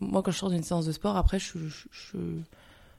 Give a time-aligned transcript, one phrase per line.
[0.00, 1.88] Moi, quand je sors d'une séance de sport, après, je, je,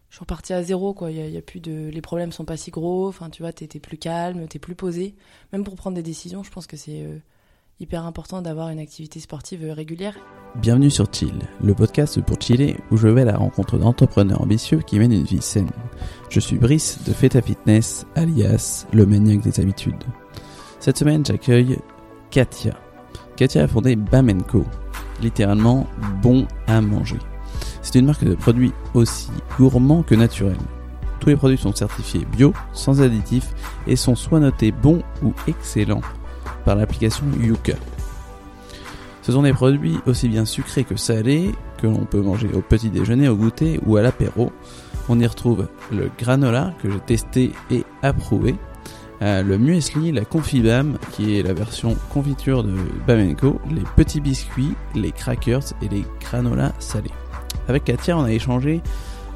[0.09, 1.11] suis à zéro, quoi.
[1.11, 3.07] Y y a plus de, les problèmes sont pas si gros.
[3.07, 5.15] Enfin, tu vois, t'es t'es plus calme, t'es plus posé.
[5.53, 7.17] Même pour prendre des décisions, je pense que c'est euh,
[7.79, 10.17] hyper important d'avoir une activité sportive euh, régulière.
[10.55, 14.79] Bienvenue sur Chill, le podcast pour chiller où je vais à la rencontre d'entrepreneurs ambitieux
[14.79, 15.69] qui mènent une vie saine.
[16.29, 20.03] Je suis Brice de Feta Fitness, alias le maniaque des habitudes.
[20.81, 21.77] Cette semaine, j'accueille
[22.29, 22.77] Katia.
[23.37, 24.65] Katia a fondé Bamenco,
[25.21, 25.87] littéralement
[26.21, 27.17] bon à manger.
[27.81, 30.57] C'est une marque de produits aussi gourmands que naturels.
[31.19, 33.53] Tous les produits sont certifiés bio, sans additifs
[33.87, 36.01] et sont soit notés bons ou excellents
[36.65, 37.73] par l'application Yuka.
[39.21, 42.89] Ce sont des produits aussi bien sucrés que salés que l'on peut manger au petit
[42.89, 44.51] déjeuner, au goûter ou à l'apéro.
[45.07, 48.55] On y retrouve le granola que j'ai testé et approuvé,
[49.21, 54.75] euh, le muesli, la confibam qui est la version confiture de Bamenco, les petits biscuits,
[54.95, 57.11] les crackers et les granolas salés.
[57.67, 58.81] Avec Katia, on a échangé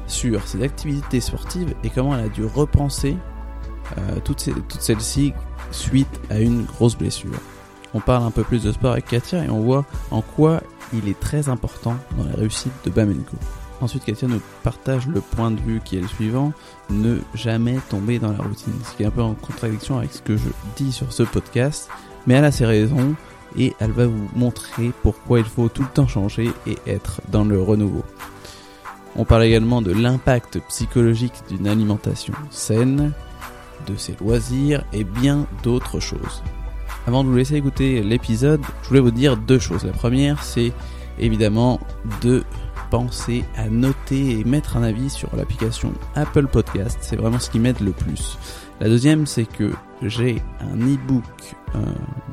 [0.06, 3.16] sur ses activités sportives et comment elle a dû repenser
[3.98, 4.48] euh, toutes,
[4.80, 5.32] celles-ci
[5.70, 7.38] suite à une grosse blessure.
[7.92, 11.08] On parle un peu plus de sport avec Katia et on voit en quoi il
[11.08, 13.36] est très important dans la réussite de Bamenco.
[13.80, 16.52] Ensuite, Katia nous partage le point de vue qui est le suivant
[16.90, 18.72] ne jamais tomber dans la routine.
[18.84, 21.88] Ce qui est un peu en contradiction avec ce que je dis sur ce podcast,
[22.26, 23.14] mais elle a ses raisons
[23.56, 27.44] et elle va vous montrer pourquoi il faut tout le temps changer et être dans
[27.44, 28.04] le renouveau.
[29.16, 33.12] On parle également de l'impact psychologique d'une alimentation saine,
[33.86, 36.42] de ses loisirs et bien d'autres choses.
[37.06, 39.84] Avant de vous laisser écouter l'épisode, je voulais vous dire deux choses.
[39.84, 40.72] La première, c'est
[41.18, 41.80] évidemment
[42.22, 42.42] de
[42.94, 46.96] penser à noter et mettre un avis sur l'application Apple Podcast.
[47.00, 48.38] C'est vraiment ce qui m'aide le plus.
[48.80, 51.24] La deuxième, c'est que j'ai un e-book
[51.74, 51.78] euh,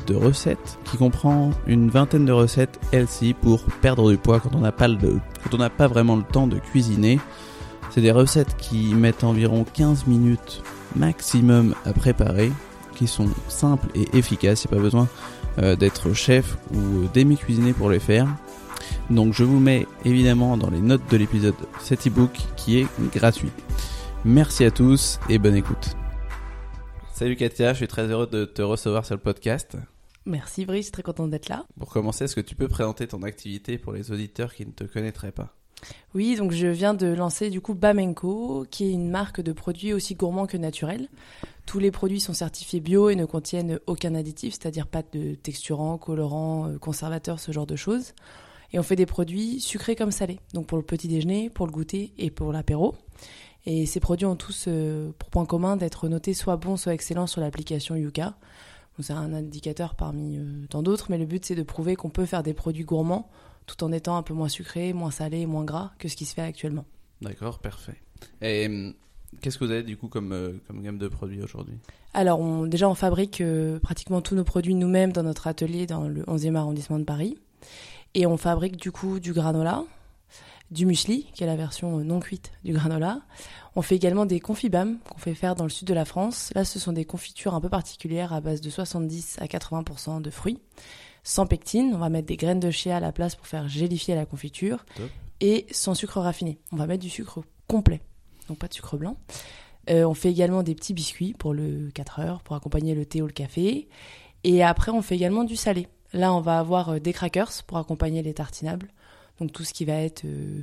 [0.05, 4.59] de recettes qui comprend une vingtaine de recettes healthy pour perdre du poids quand on
[4.59, 7.19] n'a pas le, quand on n'a pas vraiment le temps de cuisiner.
[7.89, 10.61] C'est des recettes qui mettent environ 15 minutes
[10.95, 12.51] maximum à préparer,
[12.93, 14.65] qui sont simples et efficaces.
[14.65, 15.07] Il n'y a pas besoin
[15.57, 18.27] euh, d'être chef ou d'aimer cuisiner pour les faire.
[19.09, 23.51] Donc je vous mets évidemment dans les notes de l'épisode cet e-book qui est gratuit.
[24.23, 25.95] Merci à tous et bonne écoute.
[27.13, 29.77] Salut Katia, je suis très heureux de te recevoir sur le podcast.
[30.25, 31.65] Merci Brice, très contente d'être là.
[31.79, 34.83] Pour commencer, est-ce que tu peux présenter ton activité pour les auditeurs qui ne te
[34.83, 35.55] connaîtraient pas?
[36.13, 39.93] Oui, donc je viens de lancer du coup Bamenco, qui est une marque de produits
[39.93, 41.07] aussi gourmands que naturels.
[41.65, 45.97] Tous les produits sont certifiés bio et ne contiennent aucun additif, c'est-à-dire pas de texturant,
[45.97, 48.13] colorant, euh, conservateur, ce genre de choses.
[48.73, 51.71] Et on fait des produits sucrés comme salés, donc pour le petit déjeuner, pour le
[51.71, 52.95] goûter et pour l'apéro.
[53.65, 57.27] Et ces produits ont tous euh, pour point commun d'être notés soit bons, soit excellents
[57.27, 58.35] sur l'application Yuka.
[58.99, 62.25] C'est un indicateur parmi euh, tant d'autres, mais le but c'est de prouver qu'on peut
[62.25, 63.29] faire des produits gourmands
[63.65, 66.33] tout en étant un peu moins sucrés, moins salés, moins gras que ce qui se
[66.33, 66.85] fait actuellement.
[67.21, 68.01] D'accord, parfait.
[68.41, 68.93] Et hum,
[69.41, 71.75] qu'est-ce que vous avez du coup comme, euh, comme gamme de produits aujourd'hui?
[72.13, 76.07] Alors on, déjà on fabrique euh, pratiquement tous nos produits nous-mêmes dans notre atelier dans
[76.07, 77.37] le 11e arrondissement de Paris.
[78.13, 79.83] Et on fabrique du coup du granola,
[80.69, 83.21] du muesli, qui est la version euh, non cuite du granola.
[83.75, 86.51] On fait également des confibam qu'on fait faire dans le sud de la France.
[86.55, 90.29] Là, ce sont des confitures un peu particulières à base de 70 à 80% de
[90.29, 90.59] fruits,
[91.23, 91.93] sans pectine.
[91.93, 94.85] On va mettre des graines de chia à la place pour faire gélifier la confiture
[94.95, 95.09] Top.
[95.39, 96.59] et sans sucre raffiné.
[96.71, 98.01] On va mettre du sucre complet,
[98.49, 99.15] donc pas de sucre blanc.
[99.89, 103.21] Euh, on fait également des petits biscuits pour le 4 heures, pour accompagner le thé
[103.21, 103.87] ou le café.
[104.43, 105.87] Et après, on fait également du salé.
[106.13, 108.89] Là, on va avoir euh, des crackers pour accompagner les tartinables.
[109.41, 110.61] Donc tout ce qui va être euh,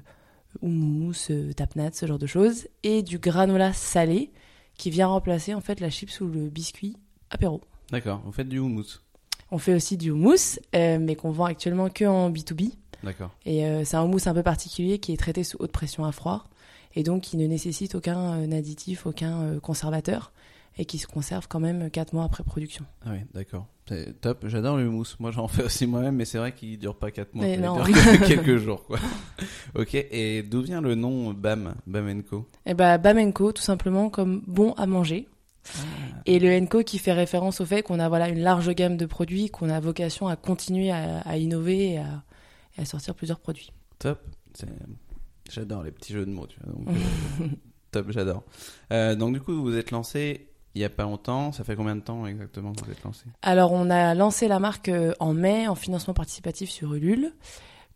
[0.62, 2.69] houmous, euh, tapenade, ce genre de choses.
[2.84, 4.31] Et du granola salé
[4.76, 6.97] qui vient remplacer en fait la chips ou le biscuit
[7.31, 7.60] apéro.
[7.91, 9.00] D'accord, vous faites du houmous.
[9.50, 12.75] On fait aussi du houmous, euh, mais qu'on vend actuellement que en B2B.
[13.03, 13.34] D'accord.
[13.44, 16.44] Et c'est un houmous un peu particulier qui est traité sous haute pression à froid
[16.97, 20.32] et donc qui ne nécessite aucun additif, aucun conservateur
[20.78, 22.84] et qui se conserve quand même 4 mois après production.
[23.05, 23.66] Ah oui, d'accord.
[23.89, 25.16] C'est top, j'adore le houmous.
[25.19, 27.44] Moi j'en fais aussi moi-même, mais c'est vrai qu'il dure pas 4 mois.
[27.44, 27.83] Mais il non.
[27.83, 28.99] dure que quelques jours quoi.
[29.75, 32.48] ok, et d'où vient le nom BAM, BAM Co?
[32.66, 35.28] Et bah Bamenco tout simplement comme bon à manger.
[36.25, 39.04] Et le Enco qui fait référence au fait qu'on a voilà une large gamme de
[39.04, 42.22] produits, qu'on a vocation à continuer à, à innover et à,
[42.78, 43.72] et à sortir plusieurs produits.
[43.98, 44.19] Top.
[45.51, 46.72] J'adore les petits jeux de mots, tu vois.
[46.72, 46.89] donc,
[47.41, 47.45] euh,
[47.91, 48.45] top, j'adore.
[48.92, 51.53] Euh, donc du coup, vous êtes lancé il y a pas longtemps.
[51.53, 53.24] Ça fait combien de temps exactement que vous êtes lancé?
[53.42, 57.32] Alors, on a lancé la marque euh, en mai en financement participatif sur Ulule.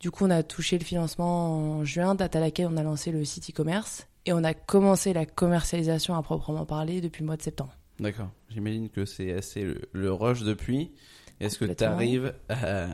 [0.01, 3.13] Du coup, on a touché le financement en juin, date à laquelle on a lancé
[3.13, 4.09] le site e-commerce.
[4.27, 7.77] Et on a commencé la commercialisation à proprement parler depuis le mois de septembre.
[8.01, 8.31] D'accord.
[8.49, 10.93] J'imagine que c'est assez le, le rush depuis.
[11.41, 12.87] Est-ce que tu arrives à,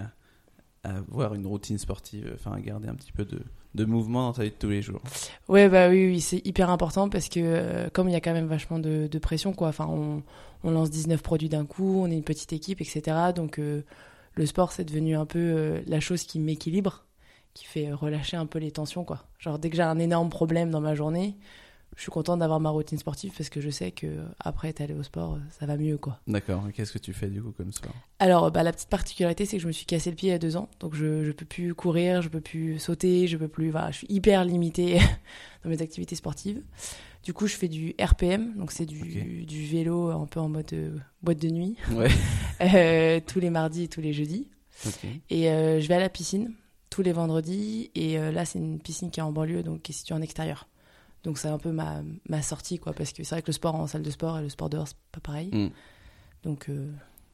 [0.83, 3.43] avoir une routine sportive, enfin à garder un petit peu de,
[3.79, 5.01] de mouvement dans ta vie de tous les jours.
[5.49, 8.33] Ouais, bah oui, oui c'est hyper important parce que euh, comme il y a quand
[8.33, 9.69] même vachement de, pression, quoi.
[9.69, 10.23] Enfin, on,
[10.65, 13.17] on, lance 19 produits d'un coup, on est une petite équipe, etc.
[13.35, 13.83] Donc euh,
[14.35, 17.07] le sport, c'est devenu un peu euh, la chose qui m'équilibre,
[17.55, 19.25] qui fait relâcher un peu les tensions, quoi.
[19.39, 21.37] Genre dès que j'ai un énorme problème dans ma journée,
[21.99, 24.07] je suis contente d'avoir ma routine sportive parce que je sais que
[24.39, 26.21] après être allé au sport, ça va mieux quoi.
[26.29, 26.63] D'accord.
[26.73, 27.93] Qu'est-ce que tu fais du coup comme sport?
[28.21, 30.35] Alors bah, la petite particularité c'est que je me suis cassé le pied il y
[30.35, 33.49] a deux ans, donc je je peux plus courir, je peux plus sauter, je peux
[33.49, 33.71] plus.
[33.71, 35.01] Voilà, je suis hyper limitée
[35.65, 36.63] dans mes activités sportives.
[37.25, 40.97] Du coup, je fais du RPM, donc c'est du, vélo un peu en mode euh,
[41.23, 42.09] boîte de nuit, Ouais.
[42.61, 44.47] euh, tous les mardis et tous les jeudis.
[45.29, 46.53] Et euh, je vais à la piscine
[46.91, 47.91] tous les vendredis.
[47.97, 50.69] Et là, c'est une piscine qui est en banlieue, donc qui est située en extérieur.
[51.25, 52.93] Donc c'est un peu ma, ma sortie, quoi.
[52.93, 54.89] Parce que c'est vrai que le sport en salle de sport et le sport dehors,
[54.89, 55.51] c'est pas pareil.
[55.53, 55.71] Mm.
[56.45, 56.91] Donc euh,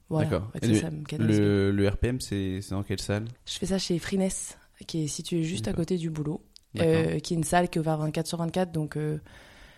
[0.09, 0.29] voilà.
[0.29, 0.51] D'accord.
[0.63, 1.03] Ça, me.
[1.19, 3.27] Le, le RPM, c'est c'est dans quelle salle?
[3.47, 6.43] Je fais ça chez Freeness, qui est situé juste à côté du boulot.
[6.81, 8.73] Euh, qui est une salle qui est ouverte 24 sur 24.
[8.73, 9.19] Donc euh,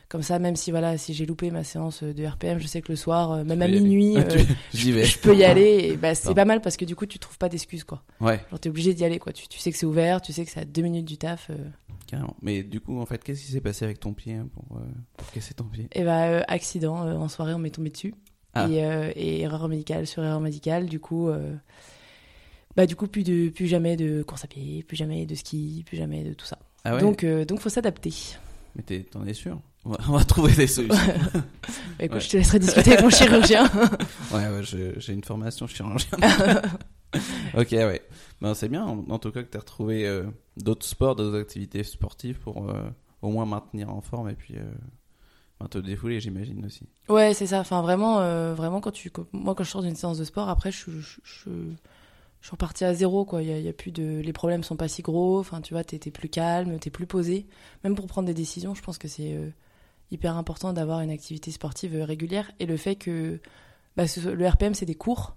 [0.09, 2.91] comme ça, même si voilà, si j'ai loupé ma séance de RPM, je sais que
[2.93, 4.23] le soir, euh, même à minuit, euh,
[4.75, 5.05] vais.
[5.05, 5.91] je peux y aller.
[5.91, 8.03] Et bah, c'est pas mal parce que du coup, tu trouves pas d'excuses, quoi.
[8.21, 9.33] Ouais, Genre, t'es obligé d'y aller, quoi.
[9.33, 11.51] Tu, tu sais que c'est ouvert, tu sais que c'est à deux minutes du taf.
[11.51, 11.57] euh.
[12.07, 12.37] carrément.
[12.43, 14.85] Mais du coup, en fait, qu'est-ce qui s'est passé avec ton pied hein, pour, euh,
[15.17, 15.89] pour casser ton pied?
[15.93, 18.15] Et bah, accident, en soirée, on m'est tombé dessus.
[18.55, 18.69] Ah.
[18.71, 18.77] Et,
[19.17, 21.29] et erreur médicale sur erreur médicale, du coup,
[22.77, 25.83] bah, du coup, plus, de, plus jamais de course à pied, plus jamais de ski,
[25.87, 26.59] plus jamais de tout ça.
[26.85, 27.01] Ah ouais?
[27.01, 28.13] Donc, euh, donc, faut s'adapter.
[28.77, 29.59] Mais t'en es sûr?
[29.87, 30.97] On va, on va trouver des solutions.
[32.01, 32.21] Écoute, Ouais.
[32.21, 33.65] je te laisserai discuter avec mon chirurgien.
[34.33, 34.61] ouais, ouais,
[34.97, 36.19] j'ai une formation chirurgien.
[37.57, 38.03] ok, ouais.
[38.41, 40.25] Ben, c'est bien, en, en tout cas, que t'as retrouvé euh,
[40.57, 42.83] d'autres sports, d'autres activités sportives pour euh,
[43.23, 44.65] au moins maintenir en forme et puis euh,
[45.61, 46.87] ben, te défouler, j'imagine aussi.
[47.09, 47.61] ouais, c'est ça.
[47.61, 50.71] Enfin, vraiment, euh, vraiment, quand tu, moi, quand je sors d'une séance de sport, après,
[50.73, 51.51] je, je, je, je,
[52.43, 53.43] suis repartie à zéro, quoi.
[53.43, 55.39] Y a, y a plus de, les problèmes sont pas si gros.
[55.39, 57.47] Enfin, tu vois, t'es, t'es plus calme, t'es plus posé.
[57.85, 59.39] Même pour prendre des décisions, je pense que c'est
[60.11, 62.51] hyper important d'avoir une activité sportive euh, régulière.
[62.61, 63.41] Et le fait que,
[63.97, 65.37] bah, ce- le RPM, c'est des cours.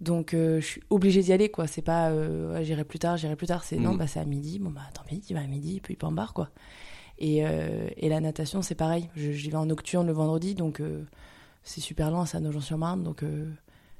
[0.00, 1.66] Donc, euh, je suis obligée d'y aller, quoi.
[1.66, 3.64] C'est pas, euh, j'irai plus tard, j'irai plus tard.
[3.64, 3.98] C'est, non, Mhm.
[3.98, 4.58] bah, c'est à midi.
[4.58, 6.50] Bon, bah, tant pis, tu vas à midi, puis pas en barre, quoi.
[7.18, 9.08] Et, euh, et la natation, c'est pareil.
[9.16, 10.82] Je- J'y vais en nocturne le vendredi, donc
[11.62, 13.24] c'est super lent, c'est à Nogent-sur-Marne, donc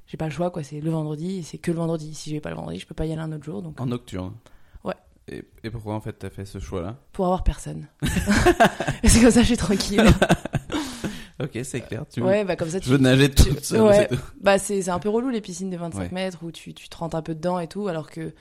[0.06, 0.62] j'ai pas le choix, quoi.
[0.64, 2.12] C'est le vendredi, et c'est que le vendredi.
[2.14, 3.80] Si je vais pas le vendredi, je peux pas y aller un autre jour, donc
[3.80, 4.32] En nocturne.
[5.28, 7.86] Et, et pourquoi en fait t'as fait ce choix-là pour avoir personne.
[9.04, 10.04] C'est comme ça, je suis tranquille.
[11.42, 12.04] Ok, c'est clair.
[12.08, 13.80] Tu ouais, bah comme ça, Je tu, veux nager toute seule.
[13.82, 14.06] ouais.
[14.06, 14.14] tout.
[14.40, 16.08] bah c'est c'est un peu relou les piscines de 25 Ouais.
[16.12, 18.32] mètres où tu, tu te rentres un peu dedans et tout, alors que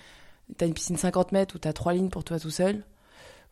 [0.58, 2.84] t'as une piscine 50 mètres où t'as trois lignes pour toi tout seul.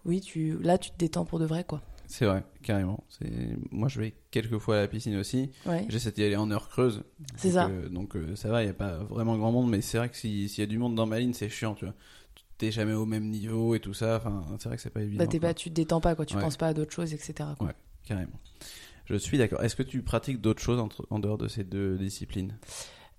[0.06, 1.82] Oui, tu là tu te détends pour de vrai, quoi.
[2.06, 3.04] C'est vrai, carrément.
[3.10, 3.32] C'est
[3.72, 5.50] moi je vais quelques fois à la piscine aussi.
[5.66, 7.04] Ouais, J'essaie d'y aller en heure creuse.
[7.36, 7.66] c'est Donc, ça.
[7.68, 10.10] euh, donc euh, ça va, il n'y a pas vraiment grand monde, mais c'est vrai
[10.10, 11.96] que si- s'il y a du monde dans ma ligne, c'est chiant, tu vois.
[12.62, 15.24] T'es jamais au même niveau et tout ça, enfin, c'est vrai que c'est pas évident.
[15.24, 16.28] Bah, t'es pas, tu te détends pas, quoi.
[16.28, 16.42] Tu Ouais.
[16.44, 17.34] penses pas à d'autres choses, etc.
[17.58, 17.68] quoi.
[17.68, 17.74] Ouais.
[18.06, 18.40] Carrément.
[19.06, 19.64] Je suis d'accord.
[19.64, 22.56] Est-ce que tu pratiques d'autres choses entre- en dehors de ces deux disciplines?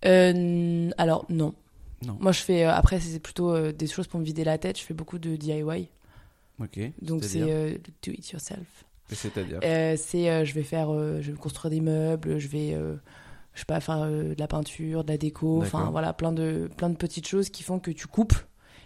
[0.04, 1.54] Euh, alors non.
[2.06, 2.16] Non.
[2.20, 4.78] Moi je fais euh, après c'est plutôt euh, des choses pour me vider la tête.
[4.78, 5.88] Je fais beaucoup de DIY.
[6.60, 6.78] Ok.
[7.00, 8.84] Donc c'est do it yourself.
[9.08, 9.58] C'est-à-dire?
[9.98, 10.88] C'est je vais faire
[11.20, 12.76] je vais construire des meubles, je vais
[13.54, 16.70] je sais pas faire euh, de la peinture, de la déco, enfin voilà plein de
[16.76, 18.34] plein de petites choses qui font que tu coupes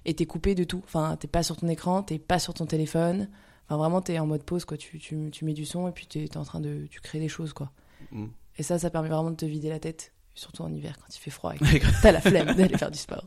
[0.06, 0.81] et t'es coupé de tout.
[0.85, 3.29] Enfin t'es pas sur ton écran, t'es pas sur ton téléphone.
[3.67, 4.78] Enfin vraiment t'es en mode pause quoi.
[4.78, 7.19] Tu, tu, tu mets du son et puis t'es es en train de tu crées
[7.19, 7.73] des choses quoi.
[8.12, 8.28] Hmm.
[8.57, 10.12] Et ça ça permet vraiment de te vider la tête.
[10.35, 12.99] Surtout en hiver quand il fait froid et que t'as la flemme d'aller faire du
[12.99, 13.26] sport.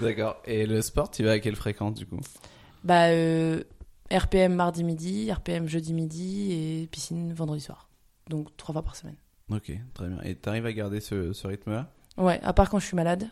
[0.00, 0.36] D'accord.
[0.46, 2.18] Et le sport, tu vas à quelle fréquence du coup?
[2.82, 3.62] Bah, euh,
[4.10, 7.90] RPM mardi midi, RPM jeudi midi et piscine vendredi soir.
[8.30, 9.16] Donc trois fois par semaine.
[9.50, 10.18] Ok, très bien.
[10.22, 11.92] Et t'arrives à garder ce, ce rythme-là?
[12.16, 13.28] Ouais, à part quand je suis malade,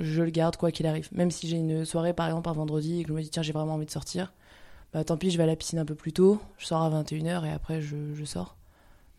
[0.00, 1.08] je le garde quoi qu'il arrive.
[1.12, 3.42] Même si j'ai une soirée par exemple un vendredi et que je me dis tiens
[3.42, 4.32] j'ai vraiment envie de sortir,
[4.92, 7.02] bah tant pis je vais à la piscine un peu plus tôt, je sors à
[7.02, 8.56] 21h et après je, je sors.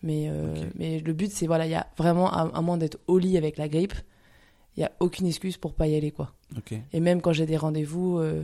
[0.01, 2.99] Mais, euh, mais le but c'est voilà, il y a vraiment, à, à moins d'être
[3.07, 3.93] au lit avec la grippe,
[4.75, 6.33] il y a aucune excuse pour pas y aller quoi.
[6.91, 8.43] Et même quand j'ai des rendez-vous, euh,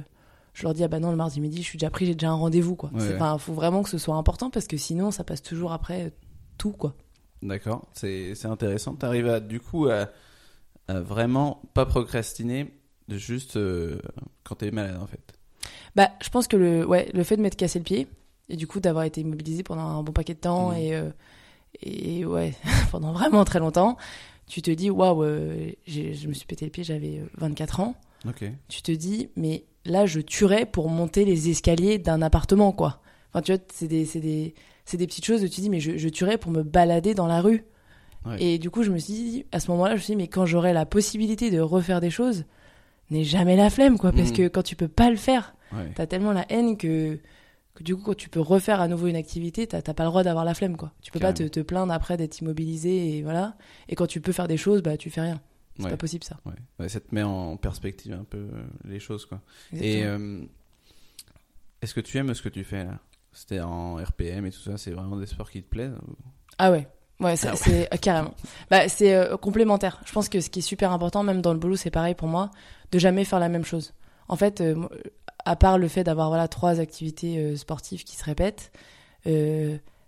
[0.53, 2.29] je leur dis ah bah non le mardi midi je suis déjà pris, j'ai déjà
[2.29, 2.91] un rendez-vous quoi.
[2.93, 6.09] Ouais, faut vraiment que ce soit important parce que sinon ça passe toujours après euh,
[6.57, 6.93] tout quoi.
[7.41, 8.95] D'accord, c'est c'est intéressant.
[8.95, 10.09] Tu arrives à, du coup à,
[10.89, 12.73] à vraiment pas procrastiner
[13.07, 13.99] de juste euh,
[14.43, 15.21] quand t'es malade en fait.
[15.95, 18.07] Bah je pense que le ouais le fait de m'être cassé le pied
[18.49, 20.77] et du coup d'avoir été immobilisé pendant un bon paquet de temps Mhm.
[20.77, 21.09] et euh,
[21.81, 22.53] et ouais
[22.91, 23.97] pendant vraiment très longtemps,
[24.47, 27.95] tu te dis waouh euh, je me suis pété le pied j'avais euh, 24 ans.
[28.67, 33.01] Tu te dis, mais là, je tuerais pour monter les escaliers d'un appartement, quoi.
[33.31, 35.69] Enfin, tu vois, c'est des, c'est des, c'est des petites choses où tu te dis,
[35.69, 37.63] mais je, je tuerais pour me balader dans la rue.
[38.25, 38.41] Ouais.
[38.43, 40.27] Et du coup, je me suis dit, à ce moment-là, je me suis dit, mais
[40.27, 42.45] quand j'aurai la possibilité de refaire des choses,
[43.11, 44.11] n'aie jamais la flemme, quoi.
[44.11, 44.35] Parce Mhm.
[44.37, 45.91] que quand tu peux pas le faire, Ouais.
[45.95, 47.17] t'as tellement la haine que,
[47.75, 50.23] que du coup, quand tu peux refaire à nouveau une activité, t'as pas le droit
[50.23, 50.91] d'avoir la flemme, quoi.
[51.01, 53.55] Tu peux pas te, plaindre après d'être immobilisé et voilà.
[53.87, 55.39] Et quand tu peux faire des choses, bah tu fais rien.
[55.77, 55.91] C'est Ouais.
[55.91, 56.37] pas possible ça.
[56.45, 56.89] Ouais.
[56.89, 59.39] Ça te met en perspective un peu euh, les choses, quoi.
[59.71, 59.99] Exactement.
[60.01, 60.41] Et euh,
[61.81, 62.99] est-ce que tu aimes ce que tu fais là?
[63.31, 66.15] C'était en RPM et tout ça, c'est vraiment des sports qui te plaisent ou-
[66.57, 66.87] Ah ouais.
[67.19, 67.89] Ouais, c'est Ah ouais.
[67.93, 68.33] euh, carrément.
[68.71, 70.01] Bah, c'est euh, complémentaire.
[70.05, 72.27] Je pense que ce qui est super important, même dans le boulot, c'est pareil pour
[72.27, 72.51] moi,
[72.91, 73.93] de jamais faire la même chose.
[74.29, 74.75] En fait, euh,
[75.45, 78.71] à part le fait d'avoir voilà trois activités sportives qui se répètent,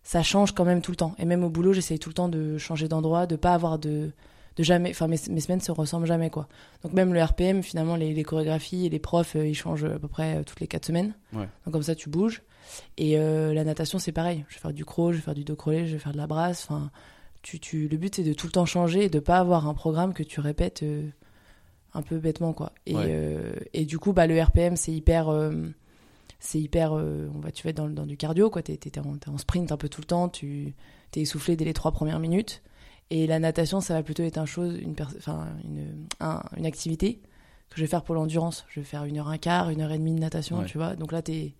[0.03, 1.15] ça change quand même tout le temps.
[1.19, 4.11] Et même au boulot, j'essaye tout le temps de changer d'endroit, de pas avoir de
[4.57, 4.89] de jamais.
[4.89, 6.47] Enfin, mes, mes semaines se ressemblent jamais quoi.
[6.83, 10.09] Donc même le RPM, finalement, les, les chorégraphies et les profs, ils changent à peu
[10.09, 11.13] près toutes les quatre semaines.
[11.33, 11.47] Ouais.
[11.65, 12.41] Donc comme ça, tu bouges.
[12.97, 14.45] Et euh, la natation, c'est pareil.
[14.49, 16.17] Je vais faire du crawl, je vais faire du dos crawlé, je vais faire de
[16.17, 16.65] la brasse.
[16.69, 16.91] Enfin,
[17.41, 19.73] tu, tu, le but, c'est de tout le temps changer et de pas avoir un
[19.73, 21.07] programme que tu répètes euh,
[21.93, 22.71] un peu bêtement, quoi.
[22.85, 23.05] Et, Ouais.
[23.07, 25.29] euh, et du coup, bah, le RPM, c'est hyper,
[26.39, 28.61] c'est hyper, on va, tu vas être dans, dans du cardio, quoi.
[28.61, 30.73] T'es, t'es- en, en sprint un peu tout le temps, tu
[31.11, 32.61] t'es essoufflé dès les trois premières minutes.
[33.09, 37.19] Et la natation, ça va plutôt être un chose, une, enfin, une, un- une activité
[37.69, 38.65] que je vais faire pour l'endurance.
[38.69, 40.65] Je vais faire une heure un quart, une heure et demie de natation, Ouais.
[40.65, 40.95] tu vois.
[40.95, 41.53] Donc là, t'es,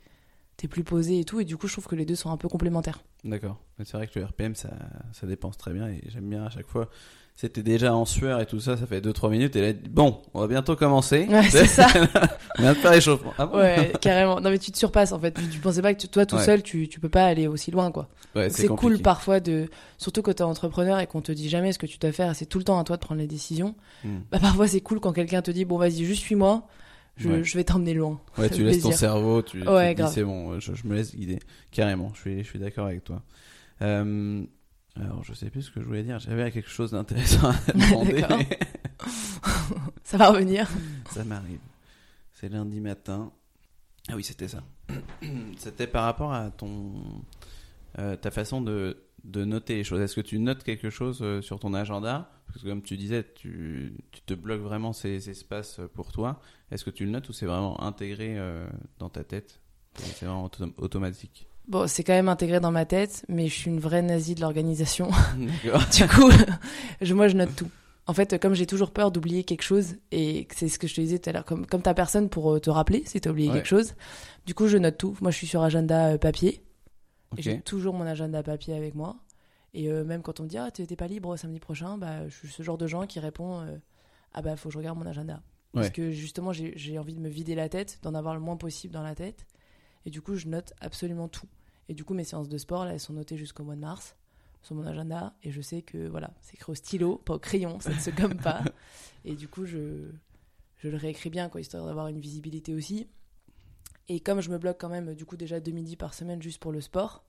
[0.62, 1.40] t'es plus posé et tout.
[1.40, 3.04] Et du coup, je trouve que les deux sont un peu complémentaires.
[3.24, 3.58] D'accord.
[3.80, 4.70] Mais c'est vrai que le RPM, ça,
[5.14, 6.90] ça dépense très bien et j'aime bien à chaque fois.
[7.36, 10.42] C'était déjà en sueur et tout ça, ça fait 2-3 minutes et là, bon, on
[10.42, 11.26] va bientôt commencer.
[11.30, 11.88] Ouais, c'est ça.
[12.60, 13.34] on vient de faire l'échauffement.
[13.38, 14.40] Ah bon Ouais, carrément.
[14.42, 15.32] Non, mais tu te surpasses en fait.
[15.34, 16.44] Tu, tu pensais pas que tu- toi tout Ouais.
[16.44, 18.10] seul, tu, tu peux pas aller aussi loin, quoi.
[18.36, 21.80] Ouais, C'est cool parfois de, surtout quand t'es entrepreneur et qu'on te dit jamais ce
[21.80, 23.76] que tu dois faire, et c'est tout le temps à toi de prendre les décisions.
[24.04, 24.20] Hmm.
[24.32, 26.68] Bah parfois c'est cool quand quelqu'un te dit bon vas-y juste suis-moi,
[27.22, 27.44] je, Ouais.
[27.44, 28.20] je vais t'emmener loin.
[28.38, 31.40] Ouais, tu laisses ton cerveau, tu, Ouais, c'est bon, je, je me laisse guider.
[31.72, 33.22] Carrément, je suis, je suis d'accord avec toi.
[33.82, 34.44] Euh,
[35.00, 36.20] alors, je sais plus ce que je voulais dire.
[36.20, 38.24] J'avais quelque chose d'intéressant à demander.
[40.04, 40.68] Ça va revenir.
[41.12, 41.60] ça m'arrive.
[42.34, 43.32] C'est lundi matin.
[44.10, 44.64] Ah oui, c'était ça.
[45.58, 46.92] c'était par rapport à ton,
[48.00, 50.02] euh, ta façon de, de noter les choses.
[50.02, 53.26] Est-ce que tu notes quelque chose euh, sur ton agenda Parce que comme tu disais,
[53.36, 56.42] tu, tu te bloques vraiment ces espaces pour toi.
[56.72, 58.68] Est-ce que tu le notes ou c'est vraiment intégré euh,
[59.00, 59.60] dans ta tête?
[59.98, 61.48] C'est vraiment autom- automatique.
[61.68, 64.42] Bon c'est quand même intégré dans ma tête, mais je suis une vraie nazie de
[64.42, 65.10] l'organisation.
[65.38, 66.30] Du coup,
[67.02, 67.70] je, moi je note tout.
[68.08, 71.02] En fait, comme j'ai toujours peur d'oublier quelque chose, et c'est ce que je te
[71.02, 73.48] disais tout à l'heure, comme, comme t'as personne pour euh, te rappeler si t'as oublié
[73.50, 73.56] Ouais.
[73.58, 73.94] quelque chose,
[74.46, 75.16] du coup je note tout.
[75.22, 76.64] Moi je suis sur agenda euh, papier,
[77.38, 79.16] j'ai toujours mon agenda papier avec moi.
[79.74, 82.36] Et euh, même quand on me dit ah t'es pas libre samedi prochain, bah je
[82.36, 83.78] suis ce genre de gens qui répond euh,
[84.34, 85.42] ah bah faut que je regarde mon agenda.
[85.74, 88.58] Parce que justement j'ai j'ai envie de me vider la tête, d'en avoir le moins
[88.58, 89.46] possible dans la tête.
[90.06, 91.48] Et du coup je note absolument tout.
[91.88, 94.18] Et du coup mes séances de sport là elles sont notées jusqu'au mois de mars
[94.62, 97.80] sur mon agenda et je sais que voilà c'est écrit au stylo, pas au crayon,
[97.80, 98.64] ça ne se gomme pas.
[99.26, 100.12] Et du coup je
[100.78, 103.08] je le réécris bien quoi histoire d'avoir une visibilité aussi.
[104.10, 106.60] Et comme je me bloque quand même du coup déjà deux midis par semaine juste
[106.60, 107.24] pour le sport,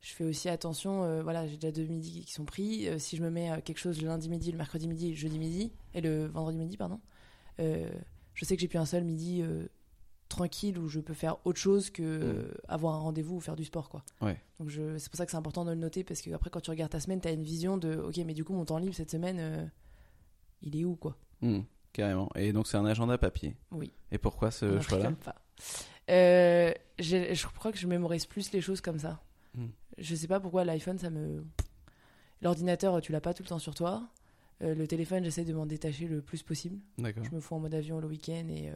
[0.00, 2.88] je fais aussi attention, euh, voilà, j'ai déjà deux midis qui sont pris.
[2.88, 5.16] Euh, si je me mets euh, quelque chose le lundi midi, le mercredi midi, le
[5.16, 7.00] jeudi midi, et le vendredi midi, pardon,
[7.58, 9.42] je sais que j'ai plus un seul midi
[10.30, 13.64] tranquille où je peux faire autre chose que euh, avoir un rendez-vous ou faire du
[13.64, 14.04] sport, quoi.
[14.22, 14.40] Ouais.
[14.60, 16.60] Donc je, c'est pour ça que c'est important de le noter parce que après quand
[16.60, 18.78] tu regardes ta semaine, tu as une vision de, ok, mais du coup mon temps
[18.78, 19.70] libre cette semaine,
[20.62, 21.16] il est où, quoi?
[21.42, 21.60] Hmm,
[21.92, 22.30] carrément.
[22.36, 23.56] Et donc c'est un agenda papier.
[23.72, 23.90] Oui.
[24.12, 25.12] Et pourquoi ce choix-là?
[26.98, 29.20] j'ai- je crois que je mémorise plus les choses comme ça.
[29.54, 29.66] Hmm.
[29.98, 31.44] Je sais pas pourquoi l'iPhone, ça me.
[32.42, 34.08] L'ordinateur, tu l'as pas tout le temps sur toi.
[34.62, 36.78] Euh, le téléphone, j'essaie de m'en détacher le plus possible.
[37.22, 38.74] Je me fous en mode avion le week-end et euh,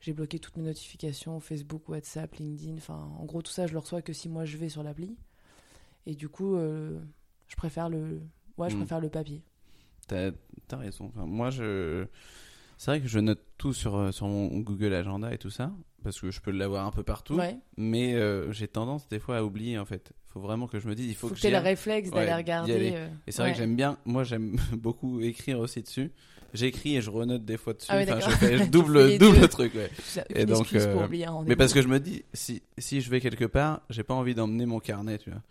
[0.00, 2.76] j'ai bloqué toutes mes notifications Facebook, WhatsApp, LinkedIn.
[2.76, 5.16] Enfin, en gros, tout ça, je le reçois que si moi je vais sur l'appli.
[6.06, 7.00] Et du coup, euh,
[7.48, 8.20] je préfère le.
[8.56, 8.80] Ouais, je Hmm.
[8.80, 9.42] préfère le papier.
[10.06, 10.30] T'as
[10.70, 11.06] as raison.
[11.06, 12.06] Enfin, moi, je.
[12.78, 15.72] C'est vrai que je note tout sur, sur mon Google Agenda et tout ça,
[16.06, 17.34] parce que je peux l'avoir un peu partout.
[17.34, 17.56] Ouais.
[17.76, 20.12] Mais euh, j'ai tendance des fois à oublier en fait.
[20.28, 22.10] Il faut vraiment que je me dise, il faut, Faut, que que j'y le réflexe
[22.10, 22.92] d'aller regarder.
[22.94, 26.12] euh, Et c'est vrai que j'aime bien, moi j'aime beaucoup écrire aussi dessus.
[26.54, 27.88] J'écris et je renote des fois dessus.
[27.90, 29.74] Ah enfin, je fais je double, double truc.
[29.74, 29.90] Ouais.
[30.14, 33.00] J'ai Et donc, pour euh, oublier un Mais parce que je me dis, si, si
[33.00, 35.42] je vais quelque part, j'ai pas envie d'emmener mon carnet, tu vois.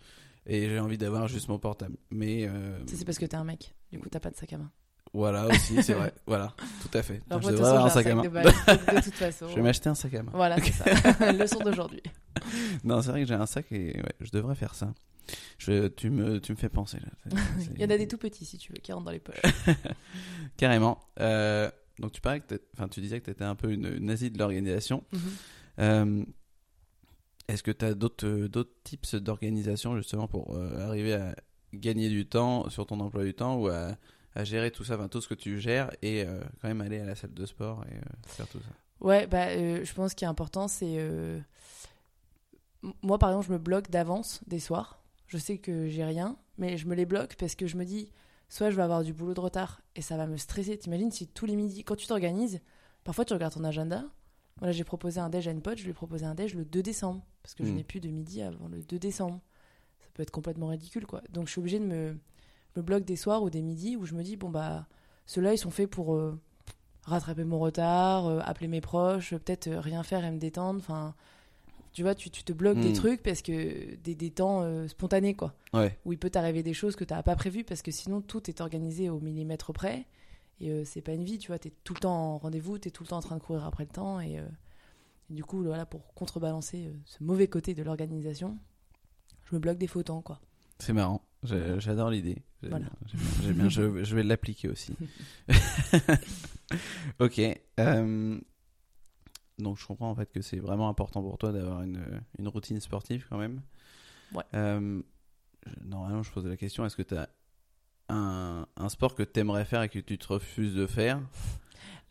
[0.47, 1.97] Et j'ai envie d'avoir juste mon portable.
[2.11, 2.47] Mais
[2.87, 3.75] Ça, c'est parce que t'es un mec.
[3.91, 4.71] Du coup, t'as pas de sac à main.
[5.15, 6.13] Voilà aussi, c'est vrai.
[6.27, 7.21] Voilà, tout à fait.
[7.29, 8.23] Alors, je devrais avoir un sac à main.
[8.23, 9.47] de base, de, de toute façon.
[9.47, 10.31] Je vais m'acheter un sac à main.
[10.33, 10.71] Voilà, c'est
[11.13, 11.31] ça.
[11.31, 12.03] Leçon d'aujourd'hui.
[12.83, 14.93] Non, c'est vrai que j'ai un sac et ouais, je devrais faire ça.
[15.57, 16.97] Je, tu, me, tu me fais penser.
[16.99, 17.41] Là.
[17.75, 19.41] Il y en a des tout petits, si tu veux, qui rentrent dans les poches.
[20.57, 20.99] Carrément.
[21.19, 24.29] Euh, donc tu, parlais que enfin, tu disais que tu étais un peu une, nazie
[24.29, 25.03] de l'organisation.
[25.13, 25.19] Mhm.
[25.79, 26.25] Euh,
[27.47, 31.35] Est-ce que tu as d'autres tips d'organisation justement pour euh, arriver à
[31.73, 33.95] gagner du temps sur ton emploi du temps ou à,
[34.35, 36.99] à gérer tout ça, enfin tout ce que tu gères et euh, quand même aller
[36.99, 38.69] à la salle de sport et euh, faire tout ça.
[39.01, 40.97] Ouais, bah, euh, je pense qu'il est important, c'est.
[43.01, 44.99] Moi, par exemple, je me bloque d'avance des soirs.
[45.27, 48.11] Je sais que j'ai rien, mais je me les bloque parce que je me dis,
[48.47, 50.77] soit je vais avoir du boulot de retard et ça va me stresser.
[50.77, 52.61] T'imagines si tous les midis, quand tu t'organises,
[53.03, 54.03] parfois tu regardes ton agenda.
[54.59, 56.63] Voilà, j'ai proposé un déj à une pote, je lui ai proposé un déj le
[56.63, 57.75] 2 décembre parce que je Mm.
[57.75, 59.41] n'ai plus de midi avant le 2 décembre.
[59.99, 61.21] Ça peut être complètement ridicule, quoi.
[61.31, 62.17] Donc je suis obligée de me,
[62.75, 64.87] me bloque des soirs ou des midis où je me dis, bon, bah,
[65.25, 66.15] ceux-là, ils sont faits pour.
[66.15, 66.39] euh,
[67.07, 70.79] rattraper mon retard, euh, appeler mes proches, peut-être euh, rien faire et me détendre.
[70.79, 71.13] Enfin,
[71.93, 72.93] tu vois, tu, tu te bloques des Mm.
[72.93, 76.73] trucs parce que des, des temps euh, spontanés, quoi, Ouais, où il peut t'arriver des
[76.73, 80.07] choses que tu n'as pas prévues parce que sinon tout est organisé au millimètre près.
[80.59, 82.79] Et euh, c'est pas une vie, tu vois, tu es tout le temps en rendez-vous,
[82.79, 84.19] tu es tout le temps en train de courir après le temps.
[84.19, 84.47] Et, euh,
[85.29, 88.57] et du coup, voilà, pour contrebalancer ce mauvais côté de l'organisation,
[89.43, 90.39] je me bloque des faux temps, quoi.
[90.79, 91.21] c'est marrant.
[91.45, 92.37] J'adore l'idée.
[92.63, 92.85] J'aime Voilà.
[93.53, 94.95] bien, je, je vais l'appliquer aussi.
[97.19, 97.41] ok.
[97.79, 98.39] euh,
[99.59, 102.03] donc je comprends en fait que c'est vraiment important pour toi d'avoir une,
[102.39, 103.61] une routine sportive quand même.
[104.33, 104.43] Ouais.
[104.53, 105.01] Euh,
[105.83, 107.29] normalement, je pose la question est-ce que tu as
[108.09, 111.21] un, un sport que tu aimerais faire et que tu te refuses de faire?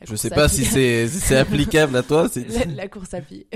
[0.02, 2.28] Je sais pas si c'est si applicable à toi.
[2.36, 3.46] la, la course à pied.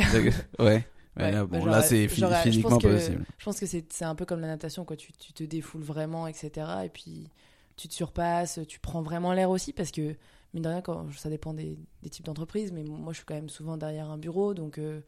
[0.58, 0.86] ouais.
[1.18, 3.24] Ouais, là, bon, j'aurais- là, c'est physiquement pense pas que- possible.
[3.38, 4.96] Je pense que c'est un peu comme la natation, quoi.
[4.96, 6.50] Tu, tu te défoules vraiment, etc.
[6.84, 7.28] Et puis
[7.76, 10.16] tu te surpasses, tu prends vraiment l'air aussi, parce que,
[10.54, 13.34] mine de rien, quand, ça dépend des, des types d'entreprises, mais moi je suis quand
[13.34, 15.00] même souvent derrière un bureau, donc euh,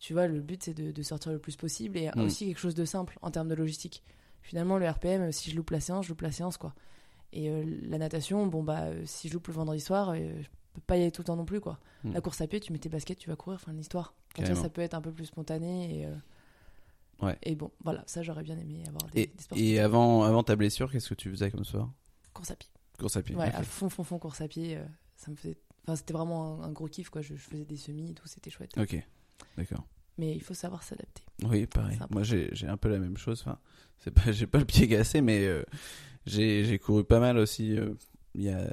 [0.00, 2.20] tu vois, le but c'est de, de sortir le plus possible et Mm.
[2.22, 4.02] aussi quelque chose de simple en termes de logistique.
[4.42, 6.74] Finalement, le RPM, euh, si je loupe la séance, je loupe la séance, quoi.
[7.32, 10.80] Et euh, la natation, bon, bah, si je loupe le vendredi soir, euh, je peux
[10.86, 11.78] pas y aller tout le temps non plus, quoi.
[12.02, 12.12] Mm.
[12.14, 14.14] La course à pied, tu mets tes baskets, tu vas courir, fin de l'histoire.
[14.34, 16.06] Comme ça, peut être un peu plus spontané et.
[16.06, 16.14] euh,
[17.22, 17.36] Ouais.
[17.42, 19.58] Et bon, voilà, ça j'aurais bien aimé avoir des, Et, des sports.
[19.58, 21.92] et avant, avant ta blessure, qu'est-ce que tu faisais comme sport?
[22.32, 22.70] Course à pied.
[22.98, 23.36] Course à pied.
[23.36, 24.78] Ouais, à fond, fond, fond, course à pied.
[24.78, 24.84] euh,
[25.16, 25.58] ça me faisait.
[25.84, 27.20] Enfin, c'était vraiment un, un gros kiff, quoi.
[27.20, 28.72] Je, je faisais des semis et tout, c'était chouette.
[28.78, 28.96] Ok,
[29.58, 29.86] d'accord.
[30.16, 31.22] Mais il faut savoir s'adapter.
[31.44, 31.98] Oui, pareil.
[32.08, 33.42] Moi, j'ai un peu la même chose.
[33.42, 33.58] Enfin,
[33.98, 35.62] c'est pas, j'ai pas le pied cassé, mais euh,
[36.24, 37.76] j'ai j'ai couru pas mal aussi.
[37.78, 37.92] euh,
[38.34, 38.64] il y a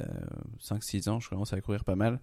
[0.62, 2.22] 5-6 ans, je commence à courir pas mal.